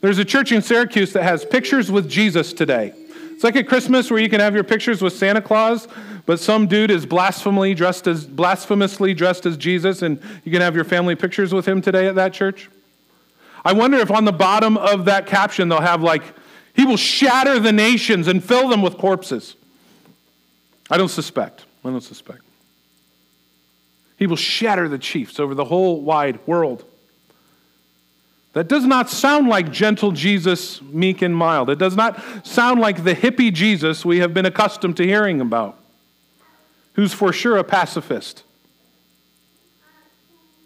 There's 0.00 0.18
a 0.18 0.24
church 0.24 0.52
in 0.52 0.62
Syracuse 0.62 1.12
that 1.12 1.24
has 1.24 1.44
pictures 1.44 1.90
with 1.90 2.08
Jesus 2.08 2.52
today. 2.54 2.94
It's 3.32 3.44
like 3.44 3.56
at 3.56 3.68
Christmas 3.68 4.10
where 4.10 4.20
you 4.20 4.28
can 4.28 4.40
have 4.40 4.54
your 4.54 4.64
pictures 4.64 5.02
with 5.02 5.12
Santa 5.14 5.42
Claus, 5.42 5.88
but 6.26 6.38
some 6.38 6.66
dude 6.66 6.90
is 6.90 7.04
blasphemously 7.04 7.74
dressed 7.74 8.06
as 8.06 8.24
blasphemously 8.24 9.14
dressed 9.14 9.46
as 9.46 9.56
Jesus, 9.56 10.02
and 10.02 10.22
you 10.44 10.52
can 10.52 10.60
have 10.60 10.74
your 10.74 10.84
family 10.84 11.16
pictures 11.16 11.52
with 11.52 11.66
him 11.66 11.82
today 11.82 12.06
at 12.06 12.14
that 12.14 12.32
church. 12.32 12.70
I 13.64 13.72
wonder 13.72 13.98
if 13.98 14.10
on 14.10 14.24
the 14.24 14.32
bottom 14.32 14.76
of 14.76 15.06
that 15.06 15.26
caption 15.26 15.68
they'll 15.68 15.80
have 15.80 16.02
like, 16.02 16.22
"He 16.80 16.86
will 16.86 16.96
shatter 16.96 17.58
the 17.58 17.72
nations 17.72 18.26
and 18.26 18.42
fill 18.42 18.70
them 18.70 18.80
with 18.80 18.96
corpses." 18.96 19.54
I 20.90 20.96
don't 20.96 21.10
suspect. 21.10 21.66
I 21.84 21.90
don't 21.90 22.00
suspect. 22.00 22.40
He 24.16 24.26
will 24.26 24.36
shatter 24.36 24.88
the 24.88 24.96
chiefs 24.96 25.38
over 25.38 25.54
the 25.54 25.66
whole 25.66 26.00
wide 26.00 26.38
world. 26.46 26.84
That 28.54 28.66
does 28.66 28.86
not 28.86 29.10
sound 29.10 29.46
like 29.48 29.70
gentle 29.70 30.12
Jesus, 30.12 30.80
meek 30.80 31.20
and 31.20 31.36
mild. 31.36 31.68
It 31.68 31.78
does 31.78 31.96
not 31.96 32.18
sound 32.46 32.80
like 32.80 33.04
the 33.04 33.14
hippie 33.14 33.52
Jesus 33.52 34.02
we 34.02 34.20
have 34.20 34.32
been 34.32 34.46
accustomed 34.46 34.96
to 34.96 35.06
hearing 35.06 35.42
about, 35.42 35.78
who's 36.94 37.12
for 37.12 37.30
sure 37.30 37.58
a 37.58 37.64
pacifist. 37.64 38.42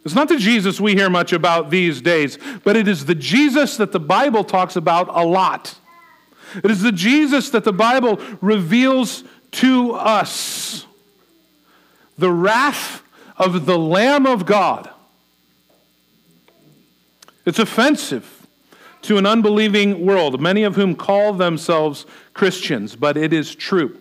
It's 0.04 0.14
not 0.14 0.28
the 0.28 0.38
Jesus 0.38 0.80
we 0.80 0.94
hear 0.94 1.10
much 1.10 1.32
about 1.32 1.70
these 1.70 2.00
days, 2.00 2.38
but 2.62 2.76
it 2.76 2.86
is 2.86 3.06
the 3.06 3.16
Jesus 3.16 3.78
that 3.78 3.90
the 3.90 3.98
Bible 3.98 4.44
talks 4.44 4.76
about 4.76 5.08
a 5.10 5.26
lot. 5.26 5.74
It 6.62 6.70
is 6.70 6.82
the 6.82 6.92
Jesus 6.92 7.50
that 7.50 7.64
the 7.64 7.72
Bible 7.72 8.20
reveals 8.40 9.24
to 9.52 9.92
us. 9.92 10.86
The 12.18 12.30
wrath 12.30 13.02
of 13.36 13.66
the 13.66 13.78
Lamb 13.78 14.26
of 14.26 14.46
God 14.46 14.90
it's 17.44 17.58
offensive 17.58 18.46
to 19.02 19.18
an 19.18 19.26
unbelieving 19.26 20.06
world, 20.06 20.40
many 20.40 20.62
of 20.62 20.76
whom 20.76 20.96
call 20.96 21.34
themselves 21.34 22.06
Christians, 22.32 22.96
but 22.96 23.16
it 23.16 23.32
is 23.32 23.54
true. 23.54 23.98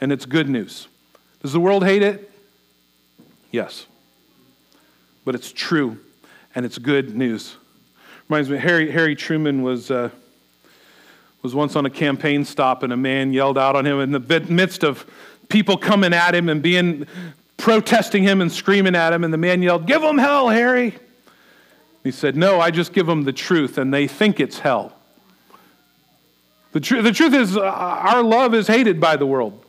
And 0.00 0.12
it's 0.12 0.26
good 0.26 0.48
news. 0.48 0.86
Does 1.42 1.52
the 1.52 1.60
world 1.60 1.84
hate 1.84 2.02
it? 2.02 2.30
Yes. 3.50 3.86
But 5.24 5.34
it's 5.34 5.50
true, 5.50 5.98
and 6.54 6.64
it's 6.64 6.78
good 6.78 7.16
news. 7.16 7.56
Reminds 8.28 8.48
me, 8.48 8.58
Harry, 8.58 8.90
Harry 8.90 9.16
Truman 9.16 9.62
was, 9.62 9.90
uh, 9.90 10.10
was 11.44 11.54
once 11.54 11.76
on 11.76 11.84
a 11.84 11.90
campaign 11.90 12.42
stop, 12.42 12.82
and 12.82 12.90
a 12.90 12.96
man 12.96 13.30
yelled 13.34 13.58
out 13.58 13.76
on 13.76 13.86
him 13.86 14.00
in 14.00 14.12
the 14.12 14.40
midst 14.48 14.82
of 14.82 15.04
people 15.50 15.76
coming 15.76 16.14
at 16.14 16.34
him 16.34 16.48
and 16.48 16.62
being 16.62 17.06
protesting 17.58 18.22
him 18.22 18.40
and 18.40 18.50
screaming 18.50 18.96
at 18.96 19.12
him, 19.12 19.24
and 19.24 19.32
the 19.32 19.38
man 19.38 19.60
yelled, 19.60 19.86
Give 19.86 20.02
him 20.02 20.16
hell, 20.16 20.48
Harry. 20.48 20.94
He 22.02 22.12
said, 22.12 22.34
No, 22.34 22.60
I 22.60 22.70
just 22.70 22.94
give 22.94 23.04
them 23.04 23.24
the 23.24 23.32
truth, 23.32 23.76
and 23.76 23.92
they 23.92 24.08
think 24.08 24.40
it's 24.40 24.58
hell. 24.58 24.94
The, 26.72 26.80
tr- 26.80 27.02
the 27.02 27.12
truth 27.12 27.34
is, 27.34 27.58
uh, 27.58 27.60
our 27.60 28.22
love 28.22 28.54
is 28.54 28.66
hated 28.66 28.98
by 28.98 29.16
the 29.16 29.26
world. 29.26 29.62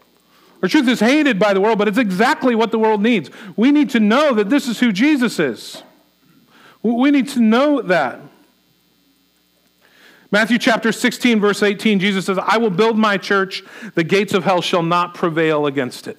Our 0.64 0.70
truth 0.70 0.88
is 0.88 1.02
hated 1.02 1.40
by 1.40 1.54
the 1.54 1.60
world, 1.60 1.78
but 1.78 1.90
it's 1.90 1.98
exactly 1.98 2.56
what 2.56 2.72
the 2.72 2.80
world 2.80 3.02
needs. 3.02 3.30
We 3.58 3.74
need 3.74 3.90
to 3.90 4.00
know 4.00 4.34
that 4.34 4.50
this 4.50 4.70
is 4.70 4.80
who 4.80 4.94
Jesus 4.94 5.40
is. 5.40 5.84
We 6.82 7.12
need 7.12 7.28
to 7.30 7.42
know 7.42 7.82
that. 7.82 8.22
Matthew 10.32 10.58
chapter 10.58 10.92
16, 10.92 11.40
verse 11.40 11.62
18, 11.62 12.00
Jesus 12.00 12.26
says, 12.26 12.38
I 12.38 12.58
will 12.58 12.70
build 12.70 12.98
my 12.98 13.18
church, 13.18 13.64
the 13.94 14.04
gates 14.04 14.34
of 14.34 14.44
hell 14.44 14.62
shall 14.62 14.84
not 14.84 15.14
prevail 15.14 15.66
against 15.66 16.08
it. 16.08 16.18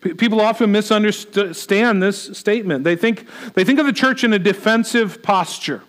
People 0.00 0.40
often 0.40 0.72
misunderstand 0.72 2.02
this 2.02 2.38
statement. 2.38 2.84
They 2.84 2.96
think, 2.96 3.26
they 3.52 3.64
think 3.64 3.78
of 3.78 3.86
the 3.86 3.92
church 3.92 4.24
in 4.24 4.32
a 4.32 4.38
defensive 4.38 5.22
posture, 5.22 5.82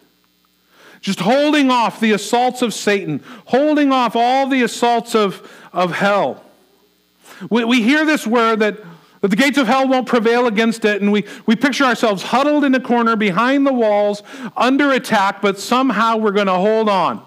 just 0.99 1.21
holding 1.21 1.71
off 1.71 2.01
the 2.01 2.11
assaults 2.11 2.61
of 2.61 2.73
Satan, 2.73 3.23
holding 3.45 3.93
off 3.93 4.15
all 4.15 4.47
the 4.47 4.63
assaults 4.63 5.15
of, 5.15 5.49
of 5.71 5.93
hell. 5.93 6.43
We, 7.49 7.63
we 7.63 7.81
hear 7.81 8.05
this 8.05 8.27
word 8.27 8.59
that, 8.59 8.79
that 9.21 9.27
the 9.27 9.36
gates 9.36 9.57
of 9.57 9.67
hell 9.67 9.88
won't 9.88 10.07
prevail 10.07 10.47
against 10.47 10.84
it, 10.84 11.01
and 11.01 11.12
we, 11.12 11.23
we 11.45 11.55
picture 11.55 11.84
ourselves 11.84 12.23
huddled 12.23 12.63
in 12.63 12.73
a 12.73 12.79
corner 12.79 13.15
behind 13.15 13.65
the 13.65 13.73
walls, 13.73 14.23
under 14.57 14.91
attack, 14.91 15.41
but 15.41 15.60
somehow 15.60 16.17
we're 16.17 16.31
going 16.31 16.47
to 16.47 16.53
hold 16.53 16.89
on. 16.89 17.23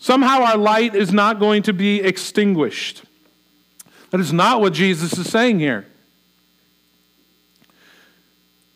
Somehow 0.00 0.42
our 0.42 0.56
light 0.56 0.94
is 0.94 1.12
not 1.12 1.38
going 1.38 1.62
to 1.64 1.72
be 1.72 2.00
extinguished. 2.00 3.02
That 4.10 4.20
is 4.20 4.32
not 4.32 4.60
what 4.60 4.72
Jesus 4.72 5.16
is 5.16 5.30
saying 5.30 5.60
here. 5.60 5.86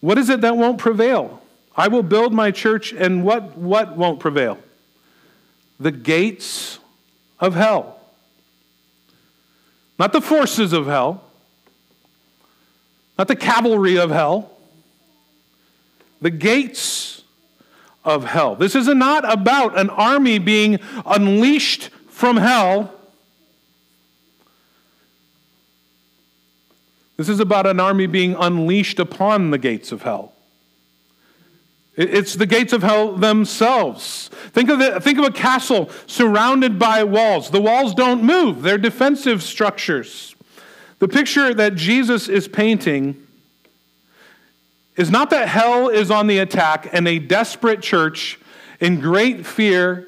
What 0.00 0.18
is 0.18 0.28
it 0.28 0.40
that 0.40 0.56
won't 0.56 0.78
prevail? 0.78 1.42
I 1.76 1.88
will 1.88 2.02
build 2.02 2.32
my 2.32 2.50
church, 2.50 2.92
and 2.92 3.24
what, 3.24 3.56
what 3.56 3.96
won't 3.96 4.20
prevail? 4.20 4.58
The 5.80 5.90
gates 5.90 6.78
of 7.40 7.54
hell. 7.54 7.98
Not 9.98 10.12
the 10.12 10.20
forces 10.20 10.72
of 10.72 10.86
hell, 10.86 11.24
not 13.18 13.28
the 13.28 13.36
cavalry 13.36 13.98
of 13.98 14.10
hell, 14.10 14.50
the 16.20 16.30
gates 16.30 17.22
of 18.04 18.24
hell. 18.24 18.56
This 18.56 18.74
is 18.74 18.88
not 18.88 19.30
about 19.30 19.78
an 19.78 19.90
army 19.90 20.38
being 20.38 20.78
unleashed 21.04 21.90
from 22.08 22.36
hell 22.36 22.92
This 27.22 27.28
is 27.28 27.38
about 27.38 27.68
an 27.68 27.78
army 27.78 28.06
being 28.06 28.34
unleashed 28.34 28.98
upon 28.98 29.52
the 29.52 29.58
gates 29.58 29.92
of 29.92 30.02
hell. 30.02 30.32
It's 31.94 32.34
the 32.34 32.46
gates 32.46 32.72
of 32.72 32.82
hell 32.82 33.12
themselves. 33.12 34.28
Think 34.50 34.70
of, 34.70 34.80
it, 34.80 35.04
think 35.04 35.20
of 35.20 35.26
a 35.26 35.30
castle 35.30 35.88
surrounded 36.08 36.80
by 36.80 37.04
walls. 37.04 37.50
The 37.50 37.60
walls 37.60 37.94
don't 37.94 38.24
move, 38.24 38.62
they're 38.62 38.76
defensive 38.76 39.40
structures. 39.40 40.31
The 41.02 41.08
picture 41.08 41.52
that 41.52 41.74
Jesus 41.74 42.28
is 42.28 42.46
painting 42.46 43.26
is 44.94 45.10
not 45.10 45.30
that 45.30 45.48
hell 45.48 45.88
is 45.88 46.12
on 46.12 46.28
the 46.28 46.38
attack 46.38 46.90
and 46.92 47.08
a 47.08 47.18
desperate 47.18 47.82
church 47.82 48.38
in 48.78 49.00
great 49.00 49.44
fear 49.44 50.06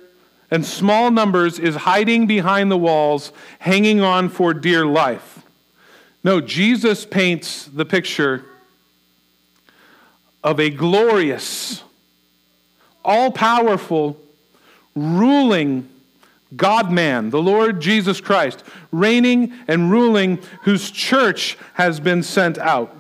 and 0.52 0.64
small 0.64 1.11
numbers 1.11 1.59
is 1.59 1.74
hiding 1.74 2.28
behind 2.28 2.70
the 2.70 2.76
walls, 2.76 3.33
hanging 3.59 4.02
on 4.02 4.28
for 4.28 4.54
dear 4.54 4.87
life. 4.87 5.42
No, 6.22 6.40
Jesus 6.40 7.04
paints 7.04 7.64
the 7.64 7.85
picture 7.85 8.44
of 10.44 10.61
a 10.61 10.70
glorious, 10.70 11.83
all 13.04 13.33
powerful, 13.33 14.16
ruling 14.94 15.88
God 16.57 16.90
man, 16.90 17.31
the 17.31 17.43
Lord 17.43 17.81
Jesus 17.81 18.21
Christ, 18.21 18.62
reigning 18.93 19.53
and 19.69 19.90
ruling, 19.90 20.40
whose 20.62 20.90
church 20.90 21.57
has 21.75 22.01
been 22.01 22.23
sent 22.23 22.59
out. 22.59 22.95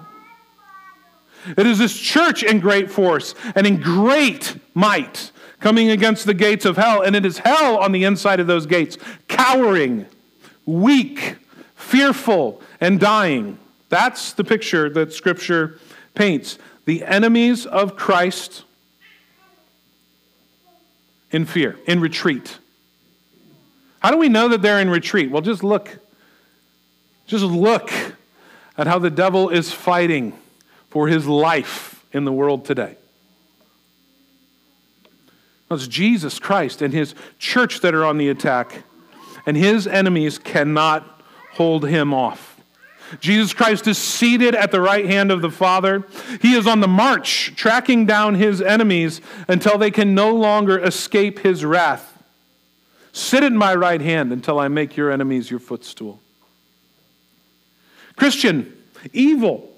It 1.56 1.66
is 1.66 1.78
this 1.78 1.96
church 1.96 2.42
in 2.42 2.60
great 2.60 2.90
force 2.90 3.34
and 3.54 3.66
in 3.66 3.80
great 3.80 4.56
might 4.72 5.30
coming 5.60 5.90
against 5.90 6.26
the 6.26 6.34
gates 6.34 6.64
of 6.64 6.76
hell, 6.76 7.02
and 7.02 7.16
it 7.16 7.24
is 7.24 7.38
hell 7.38 7.78
on 7.78 7.92
the 7.92 8.04
inside 8.04 8.38
of 8.38 8.46
those 8.46 8.66
gates, 8.66 8.98
cowering, 9.28 10.06
weak, 10.66 11.36
fearful, 11.74 12.60
and 12.80 13.00
dying. 13.00 13.58
That's 13.88 14.32
the 14.32 14.44
picture 14.44 14.90
that 14.90 15.12
Scripture 15.12 15.78
paints. 16.14 16.58
The 16.84 17.04
enemies 17.04 17.64
of 17.64 17.96
Christ 17.96 18.64
in 21.30 21.46
fear, 21.46 21.78
in 21.86 22.00
retreat. 22.00 22.58
How 24.04 24.10
do 24.10 24.18
we 24.18 24.28
know 24.28 24.48
that 24.48 24.60
they're 24.60 24.80
in 24.80 24.90
retreat? 24.90 25.30
Well, 25.30 25.40
just 25.40 25.64
look. 25.64 25.98
Just 27.26 27.42
look 27.42 27.90
at 28.76 28.86
how 28.86 28.98
the 28.98 29.08
devil 29.08 29.48
is 29.48 29.72
fighting 29.72 30.34
for 30.90 31.08
his 31.08 31.26
life 31.26 32.04
in 32.12 32.26
the 32.26 32.32
world 32.32 32.66
today. 32.66 32.98
It's 35.70 35.86
Jesus 35.88 36.38
Christ 36.38 36.82
and 36.82 36.92
his 36.92 37.14
church 37.38 37.80
that 37.80 37.94
are 37.94 38.04
on 38.04 38.18
the 38.18 38.28
attack, 38.28 38.82
and 39.46 39.56
his 39.56 39.86
enemies 39.86 40.36
cannot 40.36 41.22
hold 41.52 41.88
him 41.88 42.12
off. 42.12 42.60
Jesus 43.20 43.54
Christ 43.54 43.86
is 43.86 43.96
seated 43.96 44.54
at 44.54 44.70
the 44.70 44.82
right 44.82 45.06
hand 45.06 45.30
of 45.30 45.40
the 45.40 45.50
Father. 45.50 46.06
He 46.42 46.52
is 46.52 46.66
on 46.66 46.80
the 46.80 46.88
march, 46.88 47.54
tracking 47.56 48.04
down 48.04 48.34
his 48.34 48.60
enemies 48.60 49.22
until 49.48 49.78
they 49.78 49.90
can 49.90 50.14
no 50.14 50.34
longer 50.34 50.78
escape 50.78 51.38
his 51.38 51.64
wrath. 51.64 52.13
Sit 53.14 53.44
in 53.44 53.56
my 53.56 53.72
right 53.76 54.00
hand 54.00 54.32
until 54.32 54.58
I 54.58 54.66
make 54.66 54.96
your 54.96 55.12
enemies 55.12 55.48
your 55.48 55.60
footstool. 55.60 56.20
Christian, 58.16 58.76
evil. 59.12 59.72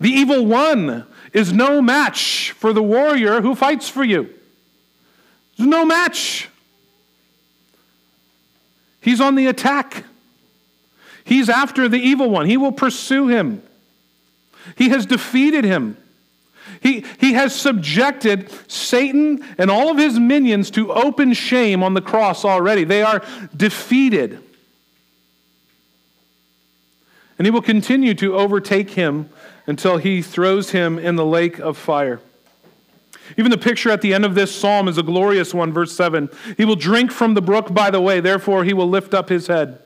The 0.00 0.08
evil 0.08 0.46
one 0.46 1.06
is 1.34 1.52
no 1.52 1.82
match 1.82 2.52
for 2.52 2.72
the 2.72 2.82
warrior 2.82 3.42
who 3.42 3.54
fights 3.54 3.90
for 3.90 4.02
you. 4.02 4.30
There's 5.58 5.68
no 5.68 5.84
match. 5.84 6.48
He's 9.02 9.20
on 9.20 9.34
the 9.34 9.46
attack. 9.46 10.04
He's 11.22 11.50
after 11.50 11.86
the 11.86 11.98
evil 11.98 12.30
one. 12.30 12.46
He 12.46 12.56
will 12.56 12.72
pursue 12.72 13.28
him. 13.28 13.62
He 14.74 14.88
has 14.88 15.04
defeated 15.04 15.64
him. 15.64 15.98
He, 16.80 17.04
he 17.18 17.32
has 17.34 17.54
subjected 17.54 18.50
Satan 18.70 19.44
and 19.58 19.70
all 19.70 19.90
of 19.90 19.98
his 19.98 20.18
minions 20.18 20.70
to 20.72 20.92
open 20.92 21.32
shame 21.32 21.82
on 21.82 21.94
the 21.94 22.00
cross 22.00 22.44
already. 22.44 22.84
They 22.84 23.02
are 23.02 23.22
defeated. 23.56 24.42
And 27.38 27.46
he 27.46 27.50
will 27.50 27.62
continue 27.62 28.14
to 28.14 28.36
overtake 28.36 28.90
him 28.90 29.30
until 29.66 29.96
he 29.96 30.20
throws 30.20 30.70
him 30.70 30.98
in 30.98 31.16
the 31.16 31.24
lake 31.24 31.58
of 31.58 31.78
fire. 31.78 32.20
Even 33.36 33.50
the 33.50 33.58
picture 33.58 33.90
at 33.90 34.02
the 34.02 34.12
end 34.12 34.24
of 34.24 34.34
this 34.34 34.54
psalm 34.54 34.88
is 34.88 34.98
a 34.98 35.02
glorious 35.02 35.54
one, 35.54 35.72
verse 35.72 35.92
7. 35.92 36.28
He 36.56 36.64
will 36.64 36.76
drink 36.76 37.12
from 37.12 37.34
the 37.34 37.42
brook 37.42 37.72
by 37.72 37.90
the 37.90 38.00
way, 38.00 38.20
therefore 38.20 38.64
he 38.64 38.74
will 38.74 38.88
lift 38.88 39.14
up 39.14 39.28
his 39.28 39.46
head. 39.46 39.78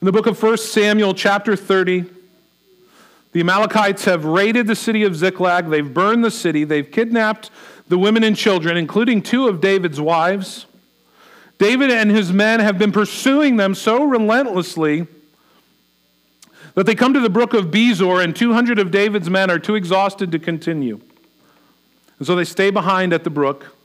In 0.00 0.06
the 0.06 0.12
book 0.12 0.26
of 0.26 0.40
1 0.40 0.56
Samuel, 0.58 1.12
chapter 1.12 1.56
30, 1.56 2.06
the 3.38 3.42
Amalekites 3.42 4.04
have 4.06 4.24
raided 4.24 4.66
the 4.66 4.74
city 4.74 5.04
of 5.04 5.14
Ziklag. 5.14 5.70
They've 5.70 5.94
burned 5.94 6.24
the 6.24 6.30
city. 6.32 6.64
They've 6.64 6.90
kidnapped 6.90 7.52
the 7.86 7.96
women 7.96 8.24
and 8.24 8.36
children, 8.36 8.76
including 8.76 9.22
two 9.22 9.46
of 9.46 9.60
David's 9.60 10.00
wives. 10.00 10.66
David 11.56 11.88
and 11.88 12.10
his 12.10 12.32
men 12.32 12.58
have 12.58 12.80
been 12.80 12.90
pursuing 12.90 13.56
them 13.56 13.76
so 13.76 14.02
relentlessly 14.02 15.06
that 16.74 16.84
they 16.84 16.96
come 16.96 17.14
to 17.14 17.20
the 17.20 17.30
brook 17.30 17.54
of 17.54 17.66
Besor, 17.66 18.24
and 18.24 18.34
200 18.34 18.80
of 18.80 18.90
David's 18.90 19.30
men 19.30 19.52
are 19.52 19.60
too 19.60 19.76
exhausted 19.76 20.32
to 20.32 20.40
continue. 20.40 21.00
And 22.18 22.26
so 22.26 22.34
they 22.34 22.42
stay 22.42 22.72
behind 22.72 23.12
at 23.12 23.22
the 23.22 23.30
brook. 23.30 23.76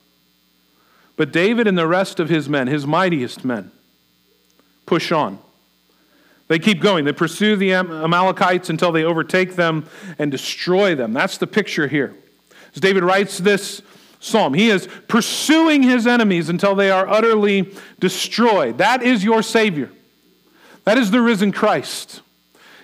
But 1.16 1.32
David 1.32 1.68
and 1.68 1.78
the 1.78 1.86
rest 1.86 2.20
of 2.20 2.28
his 2.28 2.50
men, 2.50 2.66
his 2.66 2.88
mightiest 2.88 3.46
men, 3.46 3.70
push 4.88 5.12
on. 5.12 5.38
They 6.54 6.60
keep 6.60 6.82
going. 6.82 7.04
They 7.04 7.14
pursue 7.14 7.56
the 7.56 7.74
Amalekites 7.74 8.70
until 8.70 8.92
they 8.92 9.04
overtake 9.04 9.56
them 9.56 9.88
and 10.20 10.30
destroy 10.30 10.94
them. 10.94 11.12
That's 11.12 11.40
the 11.40 11.48
picture 11.48 11.88
here. 11.88 12.14
As 12.76 12.80
David 12.80 13.04
writes 13.04 13.40
this 13.40 13.82
psalm, 14.20 14.54
he 14.54 14.70
is 14.70 14.88
pursuing 15.08 15.82
his 15.82 16.06
enemies 16.06 16.50
until 16.50 16.76
they 16.76 16.92
are 16.92 17.10
utterly 17.10 17.74
destroyed. 18.00 18.78
That 18.78 19.02
is 19.02 19.24
your 19.24 19.42
Savior. 19.42 19.90
That 20.84 21.00
is 21.00 21.10
the 21.10 21.22
risen 21.22 21.54
Christ. 21.54 22.22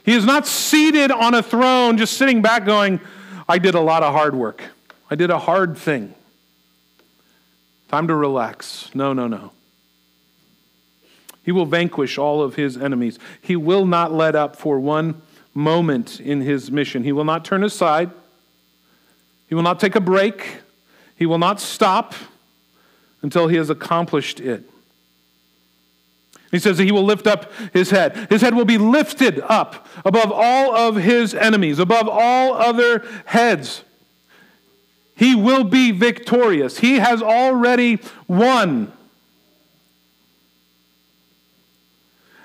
He 0.04 0.16
is 0.16 0.26
not 0.26 0.48
seated 0.48 1.12
on 1.12 1.36
a 1.36 1.44
throne, 1.44 2.00
just 2.00 2.18
sitting 2.18 2.42
back 2.42 2.66
going, 2.66 3.00
I 3.48 3.60
did 3.60 3.76
a 3.76 3.82
lot 3.82 4.02
of 4.02 4.16
hard 4.16 4.34
work. 4.34 4.64
I 5.12 5.16
did 5.16 5.30
a 5.30 5.38
hard 5.38 5.78
thing. 5.78 6.16
Time 7.90 8.08
to 8.08 8.16
relax. 8.16 8.90
No, 8.96 9.14
no, 9.14 9.28
no. 9.28 9.52
He 11.50 11.52
will 11.52 11.66
vanquish 11.66 12.20
all 12.20 12.44
of 12.44 12.54
his 12.54 12.78
enemies. 12.78 13.18
He 13.42 13.56
will 13.56 13.88
not 13.88 14.14
let 14.14 14.36
up 14.36 14.56
for 14.56 14.80
one 14.80 15.24
moment 15.56 16.20
in 16.20 16.42
his 16.42 16.70
mission. 16.70 17.04
He 17.04 17.12
will 17.12 17.24
not 17.24 17.44
turn 17.44 17.64
aside. 17.64 18.12
He 19.48 19.56
will 19.56 19.64
not 19.64 19.80
take 19.80 19.96
a 19.96 20.00
break. 20.00 20.58
He 21.16 21.26
will 21.26 21.40
not 21.40 21.60
stop 21.60 22.14
until 23.24 23.48
he 23.48 23.56
has 23.56 23.72
accomplished 23.72 24.40
it. 24.40 24.70
He 26.52 26.60
says 26.60 26.78
that 26.78 26.84
he 26.84 26.92
will 26.92 27.04
lift 27.04 27.26
up 27.26 27.52
his 27.74 27.90
head. 27.90 28.28
His 28.30 28.44
head 28.44 28.54
will 28.54 28.64
be 28.64 28.78
lifted 28.78 29.40
up 29.40 29.88
above 30.06 30.32
all 30.32 30.76
of 30.76 30.98
his 30.98 31.34
enemies, 31.34 31.80
above 31.80 32.08
all 32.08 32.54
other 32.54 33.04
heads. 33.26 33.84
He 35.16 35.34
will 35.34 35.64
be 35.64 35.90
victorious. 35.90 36.78
He 36.78 37.00
has 37.00 37.24
already 37.24 37.98
won. 38.28 38.94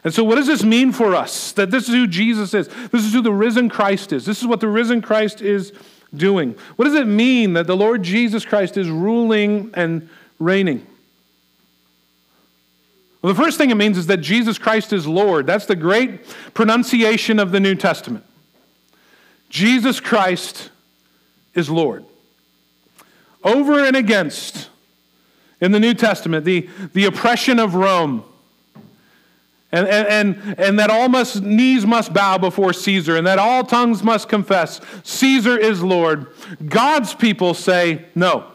And 0.05 0.13
so, 0.13 0.23
what 0.23 0.35
does 0.35 0.47
this 0.47 0.63
mean 0.63 0.93
for 0.93 1.15
us? 1.15 1.53
That 1.53 1.71
this 1.71 1.89
is 1.89 1.95
who 1.95 2.07
Jesus 2.07 2.53
is. 2.53 2.69
This 2.69 3.05
is 3.05 3.15
who 3.15 3.23
the 3.23 3.33
risen 3.33 3.71
Christ 3.71 4.13
is. 4.13 4.27
This 4.27 4.41
is 4.41 4.47
what 4.47 4.61
the 4.61 4.69
risen 4.69 5.01
Christ 5.01 5.41
is 5.41 5.73
doing. 6.15 6.57
What 6.77 6.85
does 6.85 6.95
it 6.95 7.07
mean 7.07 7.55
that 7.55 7.67
the 7.67 7.77
Lord 7.77 8.03
Jesus 8.03 8.45
Christ 8.45 8.77
is 8.77 8.89
ruling 8.89 9.71
and 9.75 10.09
reigning? 10.39 10.87
Well, 13.23 13.33
the 13.33 13.43
first 13.43 13.57
thing 13.57 13.71
it 13.71 13.77
means 13.77 13.97
is 13.97 14.07
that 14.09 14.19
Jesus 14.19 14.59
Christ 14.59 14.93
is 14.93 15.07
Lord. 15.07 15.47
That's 15.47 15.65
the 15.65 15.77
great 15.77 16.27
pronunciation 16.53 17.39
of 17.39 17.53
the 17.53 17.61
New 17.61 17.75
Testament. 17.75 18.27
Jesus 19.49 19.99
Christ 19.99 20.71
is 21.55 21.71
Lord. 21.71 22.05
Over 23.43 23.83
and 23.83 23.97
against 23.97 24.69
in 25.63 25.73
the 25.73 25.81
New 25.81 25.95
Testament, 25.95 26.45
the, 26.45 26.69
the 26.93 27.07
oppression 27.07 27.59
of 27.59 27.75
Rome 27.75 28.25
and, 29.75 29.89
and, 29.89 30.61
and, 30.61 30.79
that 30.79 30.89
all 30.89 31.09
must, 31.09 31.43
knees 31.43 31.85
must 31.85 32.13
bow 32.13 32.39
before 32.39 32.73
Caesar, 32.73 33.17
and 33.17 33.27
that 33.27 33.41
all 33.41 33.65
tongues 33.65 34.05
must 34.05 34.29
confess 34.29 34.81
Caesar 35.03 35.59
is 35.59 35.83
Lord. 35.83 36.29
God's 36.65 37.13
people 37.13 37.55
say, 37.55 38.05
no. 38.15 38.47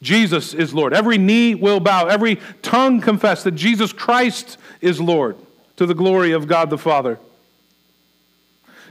Jesus 0.00 0.54
is 0.54 0.72
Lord. 0.72 0.94
Every 0.94 1.18
knee 1.18 1.54
will 1.54 1.78
bow, 1.78 2.06
every 2.06 2.40
tongue 2.62 3.02
confess 3.02 3.42
that 3.42 3.52
Jesus 3.52 3.92
Christ 3.92 4.56
is 4.80 5.00
Lord 5.00 5.36
to 5.76 5.84
the 5.84 5.94
glory 5.94 6.32
of 6.32 6.46
God 6.46 6.70
the 6.70 6.78
Father. 6.78 7.18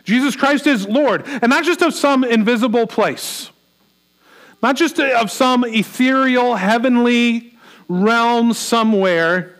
Jesus 0.03 0.35
Christ 0.35 0.67
is 0.67 0.87
Lord, 0.87 1.23
and 1.25 1.49
not 1.49 1.63
just 1.63 1.81
of 1.81 1.93
some 1.93 2.23
invisible 2.23 2.85
place, 2.85 3.49
not 4.61 4.75
just 4.75 4.99
of 4.99 5.31
some 5.31 5.63
ethereal, 5.65 6.55
heavenly 6.55 7.57
realm 7.89 8.53
somewhere 8.53 9.56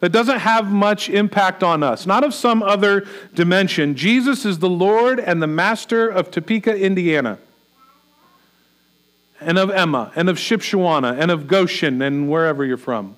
that 0.00 0.12
doesn't 0.12 0.40
have 0.40 0.70
much 0.70 1.08
impact 1.08 1.62
on 1.62 1.82
us, 1.82 2.06
not 2.06 2.22
of 2.24 2.34
some 2.34 2.62
other 2.62 3.06
dimension. 3.34 3.94
Jesus 3.94 4.44
is 4.44 4.58
the 4.58 4.68
Lord 4.68 5.18
and 5.18 5.42
the 5.42 5.46
Master 5.46 6.08
of 6.08 6.30
Topeka, 6.30 6.76
Indiana, 6.76 7.38
and 9.40 9.58
of 9.58 9.70
Emma, 9.70 10.12
and 10.14 10.28
of 10.28 10.36
Shipshewana, 10.36 11.18
and 11.18 11.30
of 11.30 11.46
Goshen, 11.46 12.02
and 12.02 12.30
wherever 12.30 12.64
you're 12.64 12.76
from. 12.76 13.16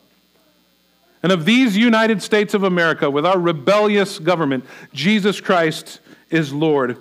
And 1.22 1.32
of 1.32 1.44
these 1.44 1.76
United 1.76 2.22
States 2.22 2.54
of 2.54 2.62
America, 2.62 3.10
with 3.10 3.26
our 3.26 3.38
rebellious 3.38 4.18
government, 4.18 4.64
Jesus 4.92 5.40
Christ 5.40 6.00
is 6.30 6.52
Lord 6.52 6.96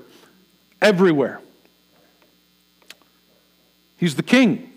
everywhere. 0.81 1.39
He's 3.97 4.15
the 4.15 4.23
King. 4.23 4.71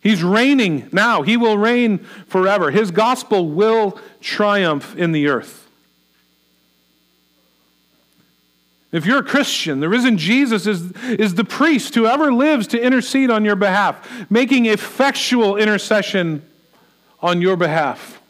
He's 0.00 0.22
reigning 0.22 0.88
now. 0.92 1.22
He 1.22 1.36
will 1.36 1.58
reign 1.58 1.98
forever. 2.26 2.70
His 2.70 2.90
gospel 2.90 3.48
will 3.48 3.98
triumph 4.20 4.96
in 4.96 5.12
the 5.12 5.28
earth. 5.28 5.68
If 8.90 9.04
you're 9.04 9.18
a 9.18 9.24
Christian, 9.24 9.80
the 9.80 9.88
risen 9.88 10.16
Jesus 10.16 10.66
is, 10.66 10.92
is 11.02 11.34
the 11.34 11.44
priest 11.44 11.94
who 11.94 12.06
ever 12.06 12.32
lives 12.32 12.66
to 12.68 12.80
intercede 12.80 13.30
on 13.30 13.44
your 13.44 13.56
behalf, 13.56 14.26
making 14.30 14.66
effectual 14.66 15.56
intercession 15.56 16.42
on 17.20 17.42
your 17.42 17.56
behalf. 17.56 18.22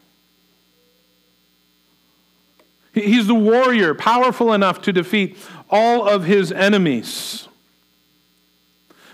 He's 2.93 3.27
the 3.27 3.35
warrior, 3.35 3.93
powerful 3.93 4.51
enough 4.51 4.81
to 4.81 4.91
defeat 4.91 5.37
all 5.69 6.07
of 6.07 6.25
his 6.25 6.51
enemies. 6.51 7.48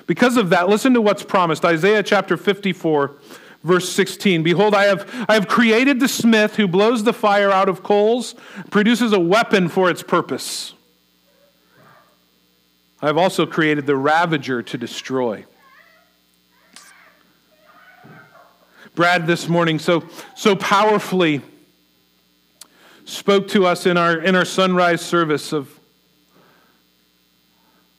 Because 0.08 0.38
of 0.38 0.50
that, 0.50 0.70
listen 0.70 0.94
to 0.94 1.02
what's 1.02 1.24
promised 1.24 1.66
Isaiah 1.66 2.04
chapter 2.04 2.38
54, 2.38 3.12
verse 3.64 3.90
16. 3.90 4.44
Behold, 4.44 4.76
I 4.76 4.84
have, 4.84 5.26
I 5.28 5.34
have 5.34 5.48
created 5.48 6.00
the 6.00 6.08
smith 6.08 6.56
who 6.56 6.68
blows 6.68 7.04
the 7.04 7.14
fire 7.14 7.52
out 7.52 7.70
of 7.70 7.82
coals, 7.82 8.36
produces 8.70 9.14
a 9.14 9.20
weapon 9.20 9.68
for 9.68 9.90
its 9.90 10.04
purpose. 10.04 10.74
I 13.02 13.08
have 13.08 13.18
also 13.18 13.46
created 13.46 13.86
the 13.86 13.96
ravager 13.96 14.62
to 14.62 14.78
destroy. 14.78 15.46
Brad 18.94 19.28
this 19.28 19.50
morning 19.50 19.78
so, 19.80 20.06
so 20.36 20.56
powerfully 20.56 21.42
spoke 23.04 23.48
to 23.50 23.66
us 23.66 23.86
in 23.86 23.98
our, 23.98 24.18
in 24.18 24.36
our 24.36 24.46
sunrise 24.46 25.02
service 25.02 25.52
of 25.52 25.80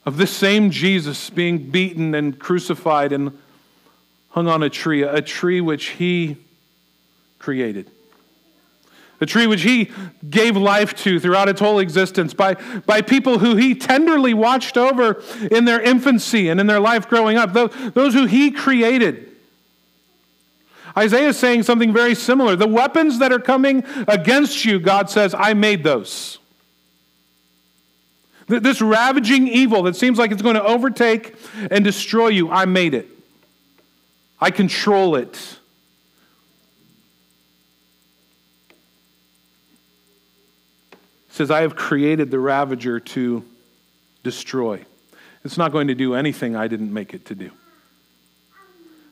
of 0.07 0.15
this 0.15 0.31
same 0.31 0.71
Jesus 0.71 1.29
being 1.29 1.57
beaten 1.69 2.15
and 2.15 2.39
crucified 2.39 3.11
and 3.11 3.37
hung 4.29 4.47
on 4.47 4.63
a 4.63 4.69
tree, 4.69 5.03
a 5.03 5.21
tree 5.21 5.59
which 5.59 5.87
he 5.87 6.37
created. 7.39 7.91
A 9.19 9.25
tree 9.25 9.47
which 9.47 9.63
he 9.63 9.91
gave 10.29 10.55
life 10.55 10.95
to 11.03 11.19
throughout 11.19 11.49
its 11.49 11.59
whole 11.59 11.79
existence 11.79 12.33
by, 12.33 12.53
by 12.85 13.01
people 13.01 13.39
who 13.39 13.57
he 13.57 13.75
tenderly 13.75 14.33
watched 14.33 14.77
over 14.77 15.21
in 15.51 15.65
their 15.65 15.81
infancy 15.81 16.47
and 16.47 16.61
in 16.61 16.67
their 16.67 16.79
life 16.79 17.09
growing 17.09 17.35
up, 17.35 17.51
those, 17.51 17.73
those 17.93 18.13
who 18.13 18.27
he 18.27 18.49
created. 18.49 19.29
Isaiah 20.97 21.27
is 21.27 21.37
saying 21.37 21.63
something 21.63 21.91
very 21.91 22.15
similar. 22.15 22.55
The 22.55 22.65
weapons 22.65 23.19
that 23.19 23.33
are 23.33 23.39
coming 23.39 23.83
against 24.07 24.63
you, 24.63 24.79
God 24.79 25.09
says, 25.09 25.35
I 25.37 25.53
made 25.53 25.83
those. 25.83 26.39
This 28.47 28.81
ravaging 28.81 29.47
evil 29.49 29.83
that 29.83 29.95
seems 29.95 30.17
like 30.17 30.31
it's 30.31 30.41
going 30.41 30.55
to 30.55 30.63
overtake 30.63 31.35
and 31.69 31.83
destroy 31.83 32.29
you, 32.29 32.49
I 32.49 32.65
made 32.65 32.93
it. 32.93 33.07
I 34.39 34.51
control 34.51 35.15
it. 35.15 35.57
It 40.91 40.97
says, 41.29 41.51
I 41.51 41.61
have 41.61 41.75
created 41.75 42.31
the 42.31 42.39
ravager 42.39 42.99
to 42.99 43.43
destroy. 44.23 44.85
It's 45.43 45.57
not 45.57 45.71
going 45.71 45.87
to 45.87 45.95
do 45.95 46.13
anything 46.13 46.55
I 46.55 46.67
didn't 46.67 46.93
make 46.93 47.13
it 47.13 47.25
to 47.25 47.35
do. 47.35 47.51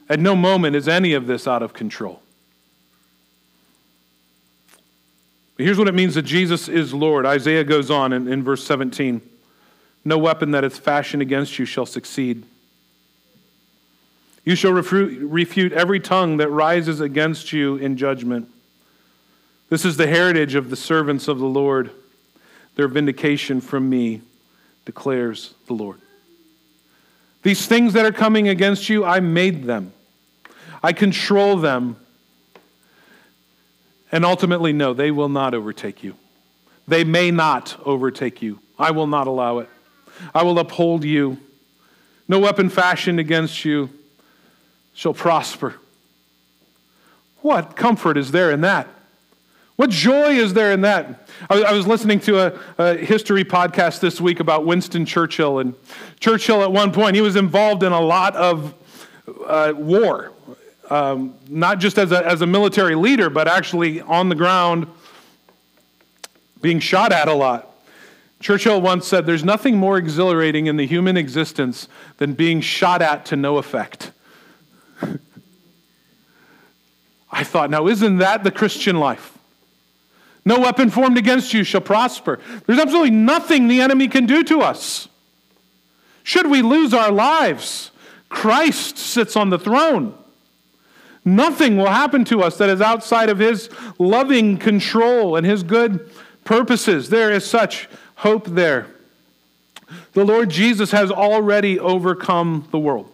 At 0.08 0.19
no 0.19 0.36
moment 0.36 0.76
is 0.76 0.88
any 0.88 1.13
of 1.13 1.28
this 1.28 1.48
out 1.48 1.62
of 1.62 1.74
control. 1.74 2.21
But 4.71 4.82
here's 5.63 5.78
what 5.78 5.88
it 5.88 5.94
means 5.94 6.15
that 6.15 6.24
Jesus 6.24 6.68
is 6.68 6.94
Lord. 6.94 7.26
Isaiah 7.26 7.63
goes 7.63 7.89
on 7.89 8.13
in, 8.13 8.28
in 8.28 8.44
verse 8.44 8.63
17 8.65 9.22
No 10.04 10.18
weapon 10.18 10.52
that 10.52 10.63
is 10.63 10.78
fashioned 10.78 11.22
against 11.22 11.58
you 11.60 11.65
shall 11.65 11.86
succeed. 11.86 12.44
You 14.44 14.56
shall 14.56 14.74
refute, 14.74 15.22
refute 15.22 15.74
every 15.74 16.00
tongue 16.00 16.38
that 16.38 16.50
rises 16.50 17.00
against 17.00 17.52
you 17.52 17.78
in 17.78 17.98
judgment. 17.98 18.48
This 19.70 19.84
is 19.84 19.98
the 19.98 20.06
heritage 20.06 20.54
of 20.54 20.70
the 20.70 20.76
servants 20.76 21.28
of 21.28 21.39
the 21.39 21.48
Lord, 21.48 21.89
their 22.76 22.88
vindication 22.88 23.60
from 23.60 23.89
me, 23.89 24.22
declares 24.86 25.56
the 25.65 25.74
Lord. 25.74 26.00
These 27.41 27.65
things 27.65 27.94
that 27.94 28.06
are 28.06 28.12
coming 28.12 28.48
against 28.48 28.89
you, 28.89 29.04
I 29.04 29.20
made 29.20 29.63
them. 29.63 29.94
I 30.84 30.94
control 30.94 31.58
them 31.58 31.98
and 34.15 34.23
ultimately, 34.23 34.71
no, 34.71 34.93
they 34.93 35.12
will 35.12 35.28
not 35.28 35.54
overtake 35.54 36.01
you. 36.01 36.15
They 36.88 37.04
may 37.04 37.32
not 37.32 37.75
overtake 37.84 38.41
you. 38.41 38.60
I 38.80 38.91
will 38.91 39.08
not 39.08 39.28
allow 39.28 39.60
it. 39.60 39.67
I 40.34 40.43
will 40.43 40.58
uphold 40.58 41.04
you. 41.04 41.38
No 42.25 42.39
weapon 42.39 42.69
fashioned 42.69 43.19
against 43.19 43.65
you 43.65 43.89
shall 44.93 45.13
prosper. 45.13 45.75
What 47.41 47.75
comfort 47.75 48.15
is 48.15 48.32
there 48.32 48.51
in 48.51 48.62
that? 48.62 48.88
What 49.75 49.89
joy 49.89 50.30
is 50.30 50.54
there 50.54 50.71
in 50.71 50.80
that? 50.84 51.28
I 51.49 51.73
was 51.73 51.86
listening 51.86 52.21
to 52.21 52.39
a, 52.39 52.60
a, 52.78 52.95
history 52.95 53.43
podcast 53.43 53.99
this 53.99 54.21
week 54.21 54.39
about 54.39 54.65
Winston 54.65 55.06
Churchill. 55.06 55.60
And 55.60 55.75
Churchill, 56.21 56.62
at 56.62 56.71
one 56.71 56.93
point, 56.93 57.15
he 57.15 57.21
was 57.21 57.36
involved 57.36 57.84
in 57.84 57.91
a 57.91 57.99
lot 57.99 58.34
of 58.38 58.75
uh, 59.45 59.73
war 59.75 60.32
um, 60.91 61.36
not 61.50 61.80
just 61.80 61.98
as 61.98 62.12
a, 62.12 62.26
as 62.26 62.41
a 62.41 62.48
military 62.48 62.95
leader, 62.95 63.30
but 63.30 63.48
actually 63.48 64.01
on 64.01 64.30
the 64.30 64.36
ground 64.36 64.88
being 66.62 66.80
shot 66.80 67.12
at 67.12 67.28
a 67.28 67.34
lot. 67.34 67.72
Churchill 68.39 68.82
once 68.82 69.07
said, 69.07 69.26
There's 69.26 69.43
nothing 69.43 69.78
more 69.78 69.97
exhilarating 69.97 70.68
in 70.68 70.78
the 70.78 70.86
human 70.86 71.18
existence 71.18 71.88
than 72.18 72.34
being 72.34 72.62
shot 72.62 73.01
at 73.01 73.26
to 73.28 73.36
no 73.36 73.57
effect. 73.57 74.12
I 77.32 77.43
thought, 77.43 77.70
now 77.70 77.88
isn't 77.88 78.18
that 78.18 78.43
the 78.43 78.51
Christian 78.51 78.99
life? 78.99 79.38
No 80.45 80.60
weapon 80.60 80.89
formed 80.91 81.18
against 81.18 81.53
you 81.53 81.64
shall 81.64 81.82
prosper. 81.82 82.39
There's 82.66 82.80
absolutely 82.80 83.12
nothing 83.12 83.68
the 83.68 83.82
enemy 83.82 84.07
can 84.07 84.26
do 84.26 84.43
to 84.43 84.62
us. 84.62 85.07
Should 86.24 86.47
we 86.47 86.62
lose 86.62 86.93
our 86.93 87.12
lives, 87.12 87.91
Christ 88.30 88.97
sits 88.97 89.36
on 89.36 89.49
the 89.49 89.60
throne. 89.60 90.16
Nothing 91.26 91.76
will 91.76 91.88
happen 91.88 92.23
to 92.26 92.43
us 92.43 92.59
that 92.59 92.69
is 92.69 92.82
outside 92.82 93.30
of 93.30 93.39
His 93.39 93.69
loving 93.97 94.57
control 94.57 95.36
and 95.36 95.45
His 95.45 95.63
good 95.63 96.09
purposes. 96.43 97.09
There 97.09 97.32
is 97.32 97.43
such 97.43 97.89
hope 98.17 98.45
there. 98.45 98.88
The 100.13 100.23
Lord 100.23 100.49
Jesus 100.49 100.91
has 100.91 101.11
already 101.11 101.80
overcome 101.80 102.67
the 102.71 102.80
world. 102.80 103.11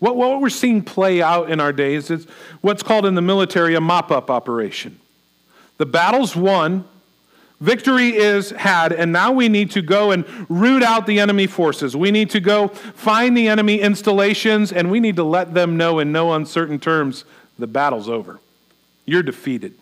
What, 0.00 0.16
what 0.16 0.40
we're 0.40 0.48
seeing 0.50 0.82
play 0.82 1.22
out 1.22 1.50
in 1.50 1.60
our 1.60 1.72
days 1.72 2.10
is 2.10 2.26
what's 2.60 2.82
called 2.82 3.06
in 3.06 3.14
the 3.14 3.22
military 3.22 3.74
a 3.74 3.80
mop 3.80 4.10
up 4.10 4.30
operation. 4.30 5.00
The 5.78 5.86
battle's 5.86 6.36
won, 6.36 6.84
victory 7.60 8.16
is 8.16 8.50
had, 8.50 8.92
and 8.92 9.12
now 9.12 9.32
we 9.32 9.48
need 9.48 9.70
to 9.72 9.82
go 9.82 10.10
and 10.10 10.24
root 10.48 10.82
out 10.82 11.06
the 11.06 11.20
enemy 11.20 11.46
forces. 11.46 11.96
We 11.96 12.10
need 12.10 12.30
to 12.30 12.40
go 12.40 12.68
find 12.68 13.36
the 13.36 13.48
enemy 13.48 13.80
installations, 13.80 14.72
and 14.72 14.90
we 14.90 15.00
need 15.00 15.16
to 15.16 15.24
let 15.24 15.54
them 15.54 15.76
know 15.76 15.98
in 15.98 16.12
no 16.12 16.32
uncertain 16.32 16.78
terms 16.78 17.24
the 17.58 17.66
battle's 17.66 18.08
over. 18.08 18.40
You're 19.04 19.22
defeated. 19.22 19.74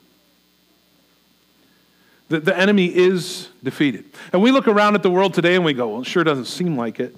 The, 2.28 2.40
the 2.40 2.56
enemy 2.56 2.86
is 2.86 3.48
defeated. 3.62 4.04
And 4.32 4.42
we 4.42 4.50
look 4.50 4.66
around 4.66 4.94
at 4.94 5.02
the 5.02 5.10
world 5.10 5.34
today 5.34 5.54
and 5.54 5.64
we 5.64 5.74
go, 5.74 5.88
well, 5.88 6.00
it 6.00 6.06
sure 6.06 6.24
doesn't 6.24 6.46
seem 6.46 6.76
like 6.76 6.98
it. 6.98 7.14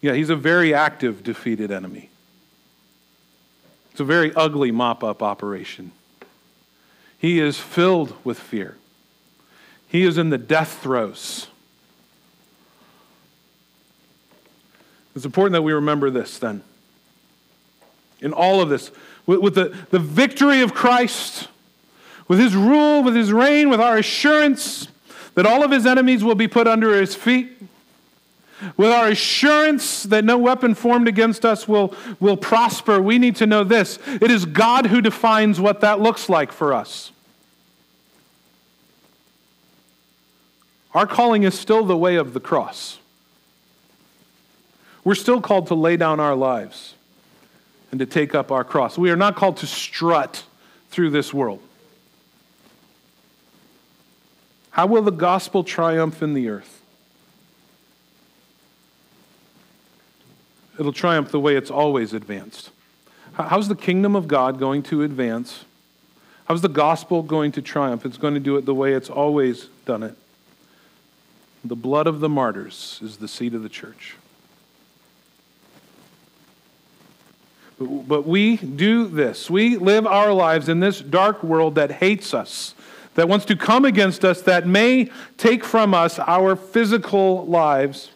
Yeah, 0.00 0.12
he's 0.12 0.30
a 0.30 0.36
very 0.36 0.74
active, 0.74 1.22
defeated 1.22 1.70
enemy. 1.70 2.10
It's 3.90 4.00
a 4.00 4.04
very 4.04 4.34
ugly 4.34 4.70
mop 4.70 5.04
up 5.04 5.22
operation. 5.22 5.92
He 7.24 7.40
is 7.40 7.58
filled 7.58 8.12
with 8.22 8.38
fear. 8.38 8.76
He 9.88 10.02
is 10.02 10.18
in 10.18 10.28
the 10.28 10.36
death 10.36 10.82
throes. 10.82 11.46
It's 15.16 15.24
important 15.24 15.54
that 15.54 15.62
we 15.62 15.72
remember 15.72 16.10
this 16.10 16.36
then. 16.36 16.62
In 18.20 18.34
all 18.34 18.60
of 18.60 18.68
this, 18.68 18.90
with, 19.24 19.40
with 19.40 19.54
the, 19.54 19.74
the 19.88 19.98
victory 19.98 20.60
of 20.60 20.74
Christ, 20.74 21.48
with 22.28 22.38
his 22.38 22.54
rule, 22.54 23.02
with 23.02 23.16
his 23.16 23.32
reign, 23.32 23.70
with 23.70 23.80
our 23.80 23.96
assurance 23.96 24.88
that 25.34 25.46
all 25.46 25.64
of 25.64 25.70
his 25.70 25.86
enemies 25.86 26.22
will 26.22 26.34
be 26.34 26.46
put 26.46 26.68
under 26.68 27.00
his 27.00 27.14
feet 27.14 27.56
with 28.76 28.90
our 28.90 29.08
assurance 29.08 30.02
that 30.04 30.24
no 30.24 30.36
weapon 30.36 30.74
formed 30.74 31.08
against 31.08 31.46
us 31.46 31.66
will, 31.66 31.94
will 32.20 32.36
prosper, 32.36 33.00
we 33.00 33.18
need 33.18 33.36
to 33.36 33.46
know 33.46 33.64
this. 33.64 33.98
It 34.06 34.30
is 34.30 34.44
God 34.44 34.86
who 34.86 35.00
defines 35.00 35.58
what 35.58 35.80
that 35.80 36.00
looks 36.00 36.28
like 36.28 36.52
for 36.52 36.74
us. 36.74 37.12
Our 40.94 41.06
calling 41.06 41.42
is 41.42 41.58
still 41.58 41.84
the 41.84 41.96
way 41.96 42.16
of 42.16 42.34
the 42.34 42.40
cross. 42.40 42.98
We're 45.02 45.14
still 45.14 45.40
called 45.40 45.66
to 45.66 45.74
lay 45.74 45.96
down 45.96 46.20
our 46.20 46.34
lives 46.34 46.94
and 47.90 47.98
to 47.98 48.06
take 48.06 48.34
up 48.34 48.50
our 48.50 48.64
cross. 48.64 48.96
We 48.96 49.10
are 49.10 49.16
not 49.16 49.36
called 49.36 49.58
to 49.58 49.66
strut 49.66 50.44
through 50.90 51.10
this 51.10 51.34
world. 51.34 51.60
How 54.70 54.86
will 54.86 55.02
the 55.02 55.12
gospel 55.12 55.62
triumph 55.64 56.22
in 56.22 56.34
the 56.34 56.48
earth? 56.48 56.74
it'll 60.78 60.92
triumph 60.92 61.30
the 61.30 61.40
way 61.40 61.56
it's 61.56 61.70
always 61.70 62.12
advanced. 62.12 62.70
How's 63.34 63.68
the 63.68 63.76
kingdom 63.76 64.14
of 64.14 64.28
God 64.28 64.58
going 64.58 64.82
to 64.84 65.02
advance? 65.02 65.64
How's 66.46 66.60
the 66.60 66.68
gospel 66.68 67.22
going 67.22 67.52
to 67.52 67.62
triumph? 67.62 68.04
It's 68.04 68.18
going 68.18 68.34
to 68.34 68.40
do 68.40 68.56
it 68.56 68.64
the 68.64 68.74
way 68.74 68.92
it's 68.92 69.10
always 69.10 69.68
done 69.86 70.02
it. 70.02 70.16
The 71.64 71.76
blood 71.76 72.06
of 72.06 72.20
the 72.20 72.28
martyrs 72.28 73.00
is 73.02 73.16
the 73.16 73.28
seed 73.28 73.54
of 73.54 73.62
the 73.62 73.68
church. 73.68 74.16
But 77.78 78.26
we 78.26 78.56
do 78.56 79.08
this. 79.08 79.50
We 79.50 79.76
live 79.76 80.06
our 80.06 80.32
lives 80.32 80.68
in 80.68 80.80
this 80.80 81.00
dark 81.00 81.42
world 81.42 81.74
that 81.74 81.90
hates 81.90 82.34
us, 82.34 82.74
that 83.14 83.28
wants 83.28 83.46
to 83.46 83.56
come 83.56 83.84
against 83.84 84.24
us, 84.24 84.42
that 84.42 84.66
may 84.66 85.10
take 85.38 85.64
from 85.64 85.94
us 85.94 86.18
our 86.18 86.54
physical 86.54 87.46
lives. 87.46 88.10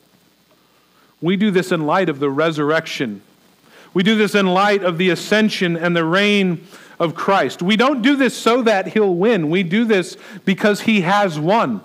We 1.20 1.36
do 1.36 1.50
this 1.50 1.72
in 1.72 1.86
light 1.86 2.08
of 2.08 2.20
the 2.20 2.30
resurrection. 2.30 3.22
We 3.94 4.02
do 4.02 4.14
this 4.14 4.34
in 4.34 4.46
light 4.46 4.84
of 4.84 4.98
the 4.98 5.10
ascension 5.10 5.76
and 5.76 5.96
the 5.96 6.04
reign 6.04 6.66
of 7.00 7.14
Christ. 7.14 7.62
We 7.62 7.76
don't 7.76 8.02
do 8.02 8.14
this 8.14 8.36
so 8.36 8.62
that 8.62 8.88
he'll 8.88 9.14
win. 9.14 9.50
We 9.50 9.62
do 9.62 9.84
this 9.84 10.16
because 10.44 10.82
he 10.82 11.00
has 11.00 11.38
won. 11.38 11.82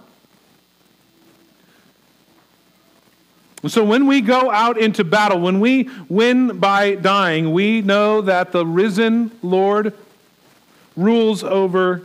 So 3.68 3.84
when 3.84 4.08
we 4.08 4.20
go 4.20 4.52
out 4.52 4.78
into 4.78 5.06
battle, 5.06 5.40
when 5.40 5.62
we 5.62 5.90
win 6.10 6.60
by 6.60 6.96
dying, 6.96 7.54
we 7.54 7.82
know 7.82 8.22
that 8.22 8.52
the 8.52 8.66
risen 8.66 9.32
Lord 9.42 9.94
rules 10.98 11.44
over 11.44 12.02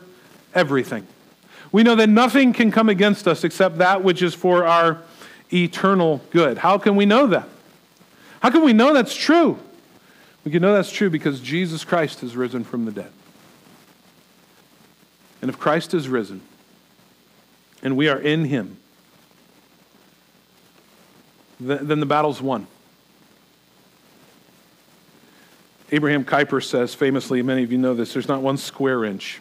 everything. 0.54 1.06
We 1.72 1.82
know 1.82 1.96
that 1.96 2.08
nothing 2.08 2.52
can 2.52 2.70
come 2.70 2.88
against 2.88 3.26
us 3.26 3.42
except 3.42 3.78
that 3.78 4.04
which 4.04 4.22
is 4.22 4.34
for 4.34 4.66
our 4.66 4.98
eternal 5.52 6.20
good. 6.30 6.58
How 6.58 6.78
can 6.78 6.94
we 6.96 7.06
know 7.06 7.26
that? 7.26 7.48
How 8.40 8.50
can 8.50 8.62
we 8.62 8.72
know 8.72 8.94
that's 8.94 9.14
true? 9.14 9.58
We 10.44 10.52
can 10.52 10.62
know 10.62 10.72
that's 10.72 10.92
true 10.92 11.10
because 11.10 11.40
Jesus 11.40 11.84
Christ 11.84 12.20
has 12.20 12.36
risen 12.36 12.64
from 12.64 12.84
the 12.84 12.92
dead. 12.92 13.10
And 15.42 15.50
if 15.50 15.58
Christ 15.58 15.92
is 15.92 16.08
risen 16.08 16.40
and 17.82 17.96
we 17.96 18.08
are 18.08 18.18
in 18.18 18.44
him, 18.44 18.78
then 21.60 22.00
the 22.00 22.06
battle's 22.06 22.40
won. 22.40 22.66
Abraham 25.90 26.24
Kuyper 26.24 26.62
says 26.62 26.94
famously, 26.94 27.40
many 27.42 27.62
of 27.62 27.72
you 27.72 27.78
know 27.78 27.94
this, 27.94 28.12
there's 28.12 28.28
not 28.28 28.42
one 28.42 28.56
square 28.56 29.04
inch 29.04 29.40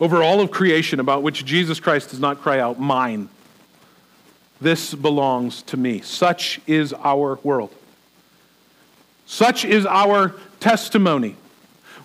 over 0.00 0.22
all 0.22 0.40
of 0.40 0.50
creation 0.50 1.00
about 1.00 1.22
which 1.22 1.44
Jesus 1.44 1.80
Christ 1.80 2.10
does 2.10 2.20
not 2.20 2.40
cry 2.40 2.58
out, 2.58 2.78
Mine. 2.78 3.28
This 4.60 4.94
belongs 4.94 5.62
to 5.64 5.76
me. 5.76 6.00
Such 6.00 6.60
is 6.66 6.92
our 6.92 7.38
world. 7.42 7.74
Such 9.26 9.64
is 9.64 9.84
our 9.84 10.34
testimony. 10.60 11.36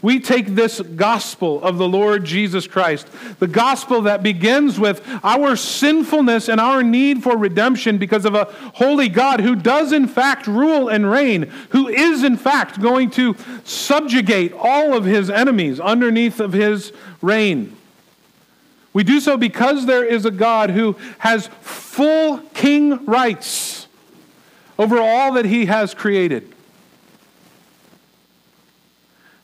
We 0.01 0.19
take 0.19 0.47
this 0.47 0.79
gospel 0.79 1.63
of 1.63 1.77
the 1.77 1.87
Lord 1.87 2.25
Jesus 2.25 2.65
Christ, 2.65 3.07
the 3.39 3.47
gospel 3.47 4.01
that 4.01 4.23
begins 4.23 4.79
with 4.79 5.07
our 5.23 5.55
sinfulness 5.55 6.49
and 6.49 6.59
our 6.59 6.81
need 6.81 7.21
for 7.21 7.37
redemption 7.37 7.99
because 7.99 8.25
of 8.25 8.33
a 8.33 8.45
holy 8.73 9.09
God 9.09 9.41
who 9.41 9.55
does, 9.55 9.91
in 9.91 10.07
fact, 10.07 10.47
rule 10.47 10.89
and 10.89 11.09
reign, 11.09 11.51
who 11.69 11.87
is, 11.87 12.23
in 12.23 12.35
fact, 12.35 12.81
going 12.81 13.11
to 13.11 13.35
subjugate 13.63 14.53
all 14.53 14.95
of 14.95 15.05
his 15.05 15.29
enemies 15.29 15.79
underneath 15.79 16.39
of 16.39 16.53
his 16.53 16.91
reign. 17.21 17.77
We 18.93 19.03
do 19.03 19.19
so 19.19 19.37
because 19.37 19.85
there 19.85 20.03
is 20.03 20.25
a 20.25 20.31
God 20.31 20.71
who 20.71 20.97
has 21.19 21.47
full 21.61 22.39
king 22.55 23.05
rights 23.05 23.87
over 24.79 24.99
all 24.99 25.33
that 25.33 25.45
he 25.45 25.67
has 25.67 25.93
created. 25.93 26.51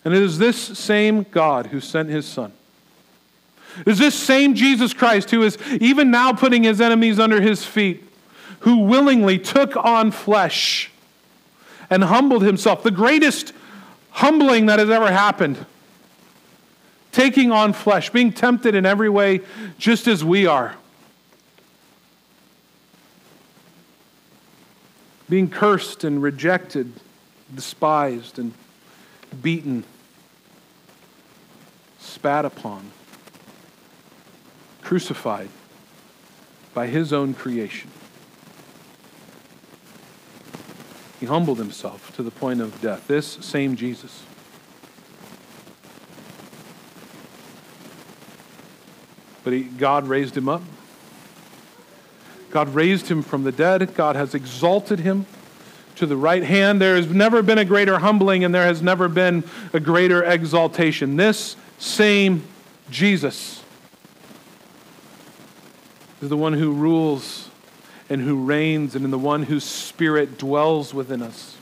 And 0.07 0.15
it 0.15 0.23
is 0.23 0.37
this 0.37 0.57
same 0.57 1.23
God 1.31 1.65
who 1.65 1.81
sent 1.81 2.07
his 2.07 2.25
Son. 2.25 2.53
It 3.81 3.89
is 3.89 3.99
this 3.99 4.15
same 4.15 4.55
Jesus 4.55 4.93
Christ 4.93 5.31
who 5.31 5.43
is 5.43 5.57
even 5.81 6.11
now 6.11 6.31
putting 6.31 6.63
his 6.63 6.79
enemies 6.79 7.19
under 7.19 7.41
his 7.41 7.65
feet, 7.65 8.05
who 8.61 8.85
willingly 8.85 9.37
took 9.37 9.75
on 9.75 10.11
flesh 10.11 10.91
and 11.89 12.05
humbled 12.05 12.43
himself, 12.43 12.83
the 12.83 12.89
greatest 12.89 13.51
humbling 14.11 14.67
that 14.67 14.79
has 14.79 14.89
ever 14.89 15.11
happened 15.11 15.65
taking 17.11 17.51
on 17.51 17.73
flesh, 17.73 18.09
being 18.09 18.31
tempted 18.31 18.75
in 18.75 18.85
every 18.85 19.09
way 19.09 19.41
just 19.77 20.07
as 20.07 20.23
we 20.23 20.45
are. 20.47 20.73
Being 25.27 25.49
cursed 25.49 26.05
and 26.05 26.23
rejected, 26.23 26.93
despised 27.53 28.39
and 28.39 28.53
beaten, 29.41 29.83
spat 32.07 32.45
upon, 32.45 32.91
crucified 34.81 35.49
by 36.73 36.87
his 36.87 37.11
own 37.11 37.33
creation. 37.33 37.89
He 41.19 41.25
humbled 41.25 41.57
himself 41.57 42.15
to 42.15 42.23
the 42.23 42.31
point 42.31 42.61
of 42.61 42.79
death. 42.81 43.07
This 43.07 43.25
same 43.41 43.75
Jesus 43.75 44.23
But 49.47 49.53
he, 49.53 49.63
God 49.63 50.09
raised 50.09 50.35
him 50.35 50.49
up. 50.49 50.61
God 52.49 52.67
raised 52.75 53.07
him 53.07 53.21
from 53.21 53.45
the 53.45 53.51
dead. 53.53 53.95
God 53.95 54.17
has 54.17 54.35
exalted 54.35 54.99
him 54.99 55.25
to 55.95 56.05
the 56.05 56.17
right 56.17 56.43
hand. 56.43 56.81
There 56.81 56.97
has 56.97 57.07
never 57.07 57.41
been 57.41 57.57
a 57.57 57.63
greater 57.63 57.99
humbling, 57.99 58.43
and 58.43 58.53
there 58.53 58.65
has 58.65 58.81
never 58.81 59.07
been 59.07 59.45
a 59.71 59.79
greater 59.79 60.21
exaltation. 60.21 61.15
This 61.15 61.55
same 61.77 62.43
Jesus 62.89 63.63
is 66.21 66.29
the 66.29 66.37
one 66.37 66.53
who 66.53 66.71
rules 66.71 67.49
and 68.09 68.21
who 68.21 68.45
reigns, 68.45 68.95
and 68.95 69.03
in 69.03 69.11
the 69.11 69.17
one 69.17 69.43
whose 69.43 69.65
spirit 69.65 70.37
dwells 70.37 70.93
within 70.93 71.21
us. 71.21 71.57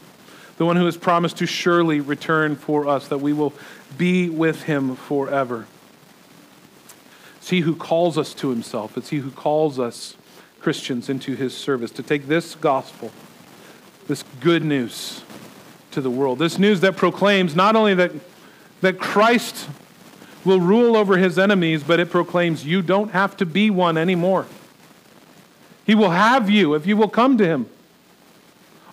The 0.57 0.65
one 0.65 0.75
who 0.75 0.85
has 0.85 0.95
promised 0.95 1.37
to 1.37 1.47
surely 1.47 1.99
return 1.99 2.55
for 2.55 2.87
us, 2.87 3.07
that 3.07 3.17
we 3.17 3.33
will 3.33 3.53
be 3.97 4.29
with 4.29 4.63
him 4.63 4.95
forever. 4.95 5.65
It's 7.37 7.51
He 7.51 7.59
who 7.59 7.75
calls 7.75 8.17
us 8.17 8.33
to 8.35 8.49
Himself. 8.49 8.97
It's 8.97 9.09
He 9.09 9.17
who 9.17 9.29
calls 9.29 9.79
us, 9.79 10.15
Christians, 10.59 11.09
into 11.09 11.35
His 11.35 11.55
service, 11.55 11.91
to 11.91 12.01
take 12.01 12.27
this 12.27 12.55
gospel 12.55 13.11
this 14.07 14.23
good 14.39 14.63
news 14.63 15.23
to 15.91 16.01
the 16.01 16.09
world. 16.09 16.39
This 16.39 16.57
news 16.57 16.81
that 16.81 16.95
proclaims 16.95 17.55
not 17.55 17.75
only 17.75 17.93
that, 17.95 18.11
that 18.81 18.99
Christ 18.99 19.69
will 20.45 20.59
rule 20.59 20.95
over 20.95 21.17
his 21.17 21.39
enemies, 21.39 21.83
but 21.83 21.99
it 21.99 22.09
proclaims 22.09 22.65
you 22.65 22.81
don't 22.81 23.11
have 23.11 23.35
to 23.37 23.45
be 23.45 23.69
one 23.69 23.97
anymore. 23.97 24.45
He 25.85 25.95
will 25.95 26.11
have 26.11 26.49
you 26.49 26.73
if 26.73 26.85
you 26.85 26.95
will 26.95 27.09
come 27.09 27.37
to 27.37 27.45
him. 27.45 27.69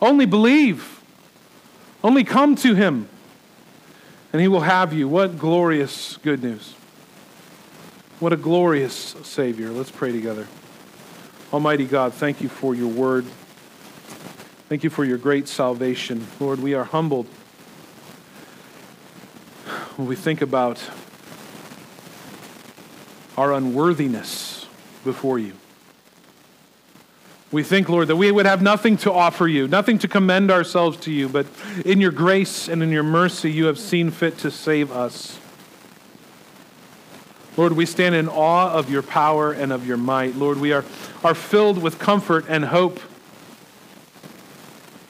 Only 0.00 0.26
believe. 0.26 1.00
Only 2.04 2.24
come 2.24 2.56
to 2.56 2.74
him, 2.74 3.08
and 4.32 4.42
he 4.42 4.48
will 4.48 4.62
have 4.62 4.92
you. 4.92 5.06
What 5.06 5.38
glorious 5.38 6.16
good 6.16 6.42
news. 6.42 6.74
What 8.18 8.32
a 8.32 8.36
glorious 8.36 8.94
Savior. 9.22 9.70
Let's 9.70 9.90
pray 9.90 10.10
together. 10.10 10.48
Almighty 11.52 11.86
God, 11.86 12.12
thank 12.12 12.40
you 12.40 12.48
for 12.48 12.74
your 12.74 12.88
word. 12.88 13.24
Thank 14.68 14.82
you 14.82 14.90
for 14.90 15.04
your 15.04 15.18
great 15.18 15.46
salvation. 15.46 16.26
Lord, 16.40 16.60
we 16.60 16.74
are 16.74 16.84
humbled 16.84 17.26
when 19.96 20.08
we 20.08 20.16
think 20.16 20.40
about 20.40 20.82
our 23.36 23.52
unworthiness 23.52 24.66
before 25.04 25.38
you. 25.38 25.54
We 27.50 27.62
think, 27.62 27.90
Lord, 27.90 28.08
that 28.08 28.16
we 28.16 28.30
would 28.30 28.46
have 28.46 28.62
nothing 28.62 28.96
to 28.98 29.12
offer 29.12 29.46
you, 29.46 29.68
nothing 29.68 29.98
to 29.98 30.08
commend 30.08 30.50
ourselves 30.50 30.96
to 31.00 31.12
you, 31.12 31.28
but 31.28 31.46
in 31.84 32.00
your 32.00 32.10
grace 32.10 32.66
and 32.66 32.82
in 32.82 32.90
your 32.90 33.02
mercy, 33.02 33.52
you 33.52 33.66
have 33.66 33.78
seen 33.78 34.10
fit 34.10 34.38
to 34.38 34.50
save 34.50 34.90
us. 34.90 35.38
Lord, 37.58 37.74
we 37.74 37.84
stand 37.84 38.14
in 38.14 38.28
awe 38.28 38.72
of 38.72 38.90
your 38.90 39.02
power 39.02 39.52
and 39.52 39.70
of 39.70 39.86
your 39.86 39.98
might. 39.98 40.34
Lord, 40.34 40.58
we 40.58 40.72
are, 40.72 40.84
are 41.22 41.34
filled 41.34 41.82
with 41.82 41.98
comfort 41.98 42.46
and 42.48 42.64
hope 42.64 42.98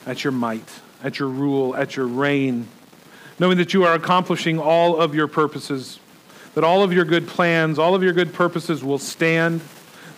at 0.04 0.24
your 0.24 0.32
might, 0.32 0.68
at 1.04 1.20
your 1.20 1.28
rule, 1.28 1.76
at 1.76 1.94
your 1.94 2.08
reign, 2.08 2.66
knowing 3.38 3.58
that 3.58 3.72
you 3.72 3.84
are 3.84 3.94
accomplishing 3.94 4.58
all 4.58 5.00
of 5.00 5.14
your 5.14 5.28
purposes, 5.28 6.00
that 6.54 6.64
all 6.64 6.82
of 6.82 6.92
your 6.92 7.04
good 7.04 7.26
plans, 7.26 7.78
all 7.78 7.94
of 7.94 8.02
your 8.02 8.12
good 8.12 8.32
purposes 8.32 8.84
will 8.84 8.98
stand, 8.98 9.60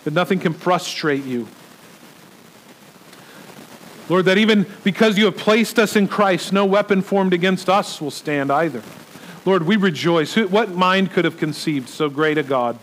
that 0.03 0.13
nothing 0.13 0.39
can 0.39 0.53
frustrate 0.53 1.23
you. 1.23 1.47
Lord, 4.07 4.25
that 4.25 4.37
even 4.37 4.67
because 4.83 5.17
you 5.17 5.25
have 5.25 5.37
placed 5.37 5.79
us 5.79 5.95
in 5.95 6.07
Christ, 6.07 6.53
no 6.53 6.65
weapon 6.65 7.01
formed 7.01 7.33
against 7.33 7.69
us 7.69 7.99
will 7.99 8.11
stand 8.11 8.51
either. 8.51 8.83
Lord, 9.45 9.63
we 9.63 9.77
rejoice. 9.77 10.35
What 10.35 10.69
mind 10.69 11.11
could 11.11 11.25
have 11.25 11.37
conceived 11.37 11.89
so 11.89 12.09
great 12.09 12.37
a 12.37 12.43
God, 12.43 12.77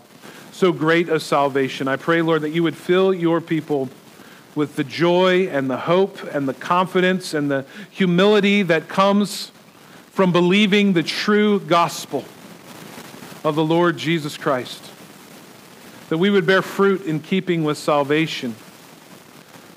so 0.51 0.71
great 0.73 1.07
a 1.07 1.19
salvation? 1.19 1.87
I 1.87 1.95
pray, 1.95 2.21
Lord, 2.21 2.41
that 2.41 2.49
you 2.49 2.63
would 2.63 2.75
fill 2.75 3.13
your 3.13 3.39
people 3.39 3.89
with 4.55 4.75
the 4.75 4.83
joy 4.83 5.47
and 5.47 5.69
the 5.69 5.77
hope 5.77 6.21
and 6.33 6.47
the 6.47 6.53
confidence 6.53 7.33
and 7.33 7.49
the 7.49 7.65
humility 7.89 8.61
that 8.63 8.87
comes 8.87 9.51
from 10.11 10.31
believing 10.31 10.93
the 10.93 11.03
true 11.03 11.59
gospel 11.61 12.25
of 13.43 13.55
the 13.55 13.63
Lord 13.63 13.97
Jesus 13.97 14.37
Christ. 14.37 14.91
That 16.09 16.17
we 16.17 16.29
would 16.29 16.45
bear 16.45 16.61
fruit 16.61 17.05
in 17.05 17.19
keeping 17.19 17.63
with 17.63 17.77
salvation 17.77 18.55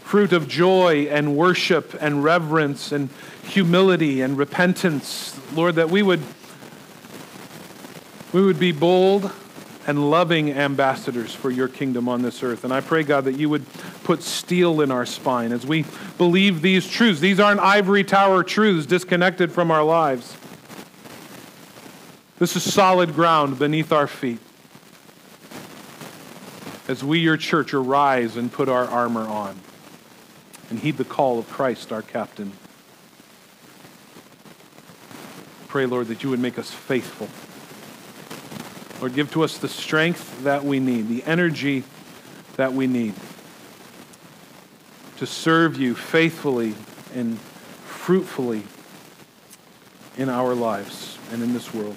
fruit 0.06 0.32
of 0.32 0.46
joy 0.46 1.08
and 1.10 1.36
worship 1.36 1.92
and 2.00 2.22
reverence 2.22 2.92
and 2.92 3.08
humility 3.42 4.20
and 4.20 4.38
repentance. 4.38 5.36
Lord, 5.52 5.74
that 5.74 5.90
we 5.90 6.00
would, 6.00 6.22
we 8.32 8.40
would 8.40 8.60
be 8.60 8.70
bold 8.70 9.32
and 9.84 10.08
loving 10.08 10.52
ambassadors 10.52 11.34
for 11.34 11.50
your 11.50 11.66
kingdom 11.66 12.08
on 12.08 12.22
this 12.22 12.44
earth. 12.44 12.62
And 12.62 12.72
I 12.72 12.80
pray, 12.80 13.02
God, 13.02 13.24
that 13.24 13.36
you 13.36 13.48
would 13.48 13.66
put 14.04 14.22
steel 14.22 14.80
in 14.80 14.92
our 14.92 15.06
spine 15.06 15.50
as 15.50 15.66
we 15.66 15.84
believe 16.18 16.62
these 16.62 16.88
truths. 16.88 17.18
These 17.18 17.40
aren't 17.40 17.60
ivory 17.60 18.04
tower 18.04 18.44
truths 18.44 18.86
disconnected 18.86 19.50
from 19.50 19.72
our 19.72 19.82
lives. 19.82 20.36
This 22.38 22.54
is 22.54 22.70
solid 22.70 23.14
ground 23.14 23.58
beneath 23.58 23.92
our 23.92 24.06
feet. 24.06 24.40
As 26.86 27.02
we, 27.02 27.18
your 27.18 27.38
church, 27.38 27.72
arise 27.72 28.36
and 28.36 28.52
put 28.52 28.68
our 28.68 28.84
armor 28.84 29.26
on 29.26 29.58
and 30.68 30.78
heed 30.78 30.98
the 30.98 31.04
call 31.04 31.38
of 31.38 31.48
Christ, 31.48 31.92
our 31.92 32.02
captain. 32.02 32.52
Pray, 35.68 35.86
Lord, 35.86 36.08
that 36.08 36.22
you 36.22 36.30
would 36.30 36.40
make 36.40 36.58
us 36.58 36.70
faithful. 36.70 37.28
Lord, 39.00 39.14
give 39.14 39.30
to 39.32 39.42
us 39.42 39.56
the 39.56 39.68
strength 39.68 40.44
that 40.44 40.62
we 40.62 40.78
need, 40.78 41.08
the 41.08 41.24
energy 41.24 41.84
that 42.56 42.72
we 42.72 42.86
need 42.86 43.14
to 45.16 45.26
serve 45.26 45.78
you 45.78 45.94
faithfully 45.94 46.74
and 47.14 47.38
fruitfully 47.38 48.62
in 50.18 50.28
our 50.28 50.54
lives 50.54 51.18
and 51.32 51.42
in 51.42 51.54
this 51.54 51.72
world. 51.72 51.96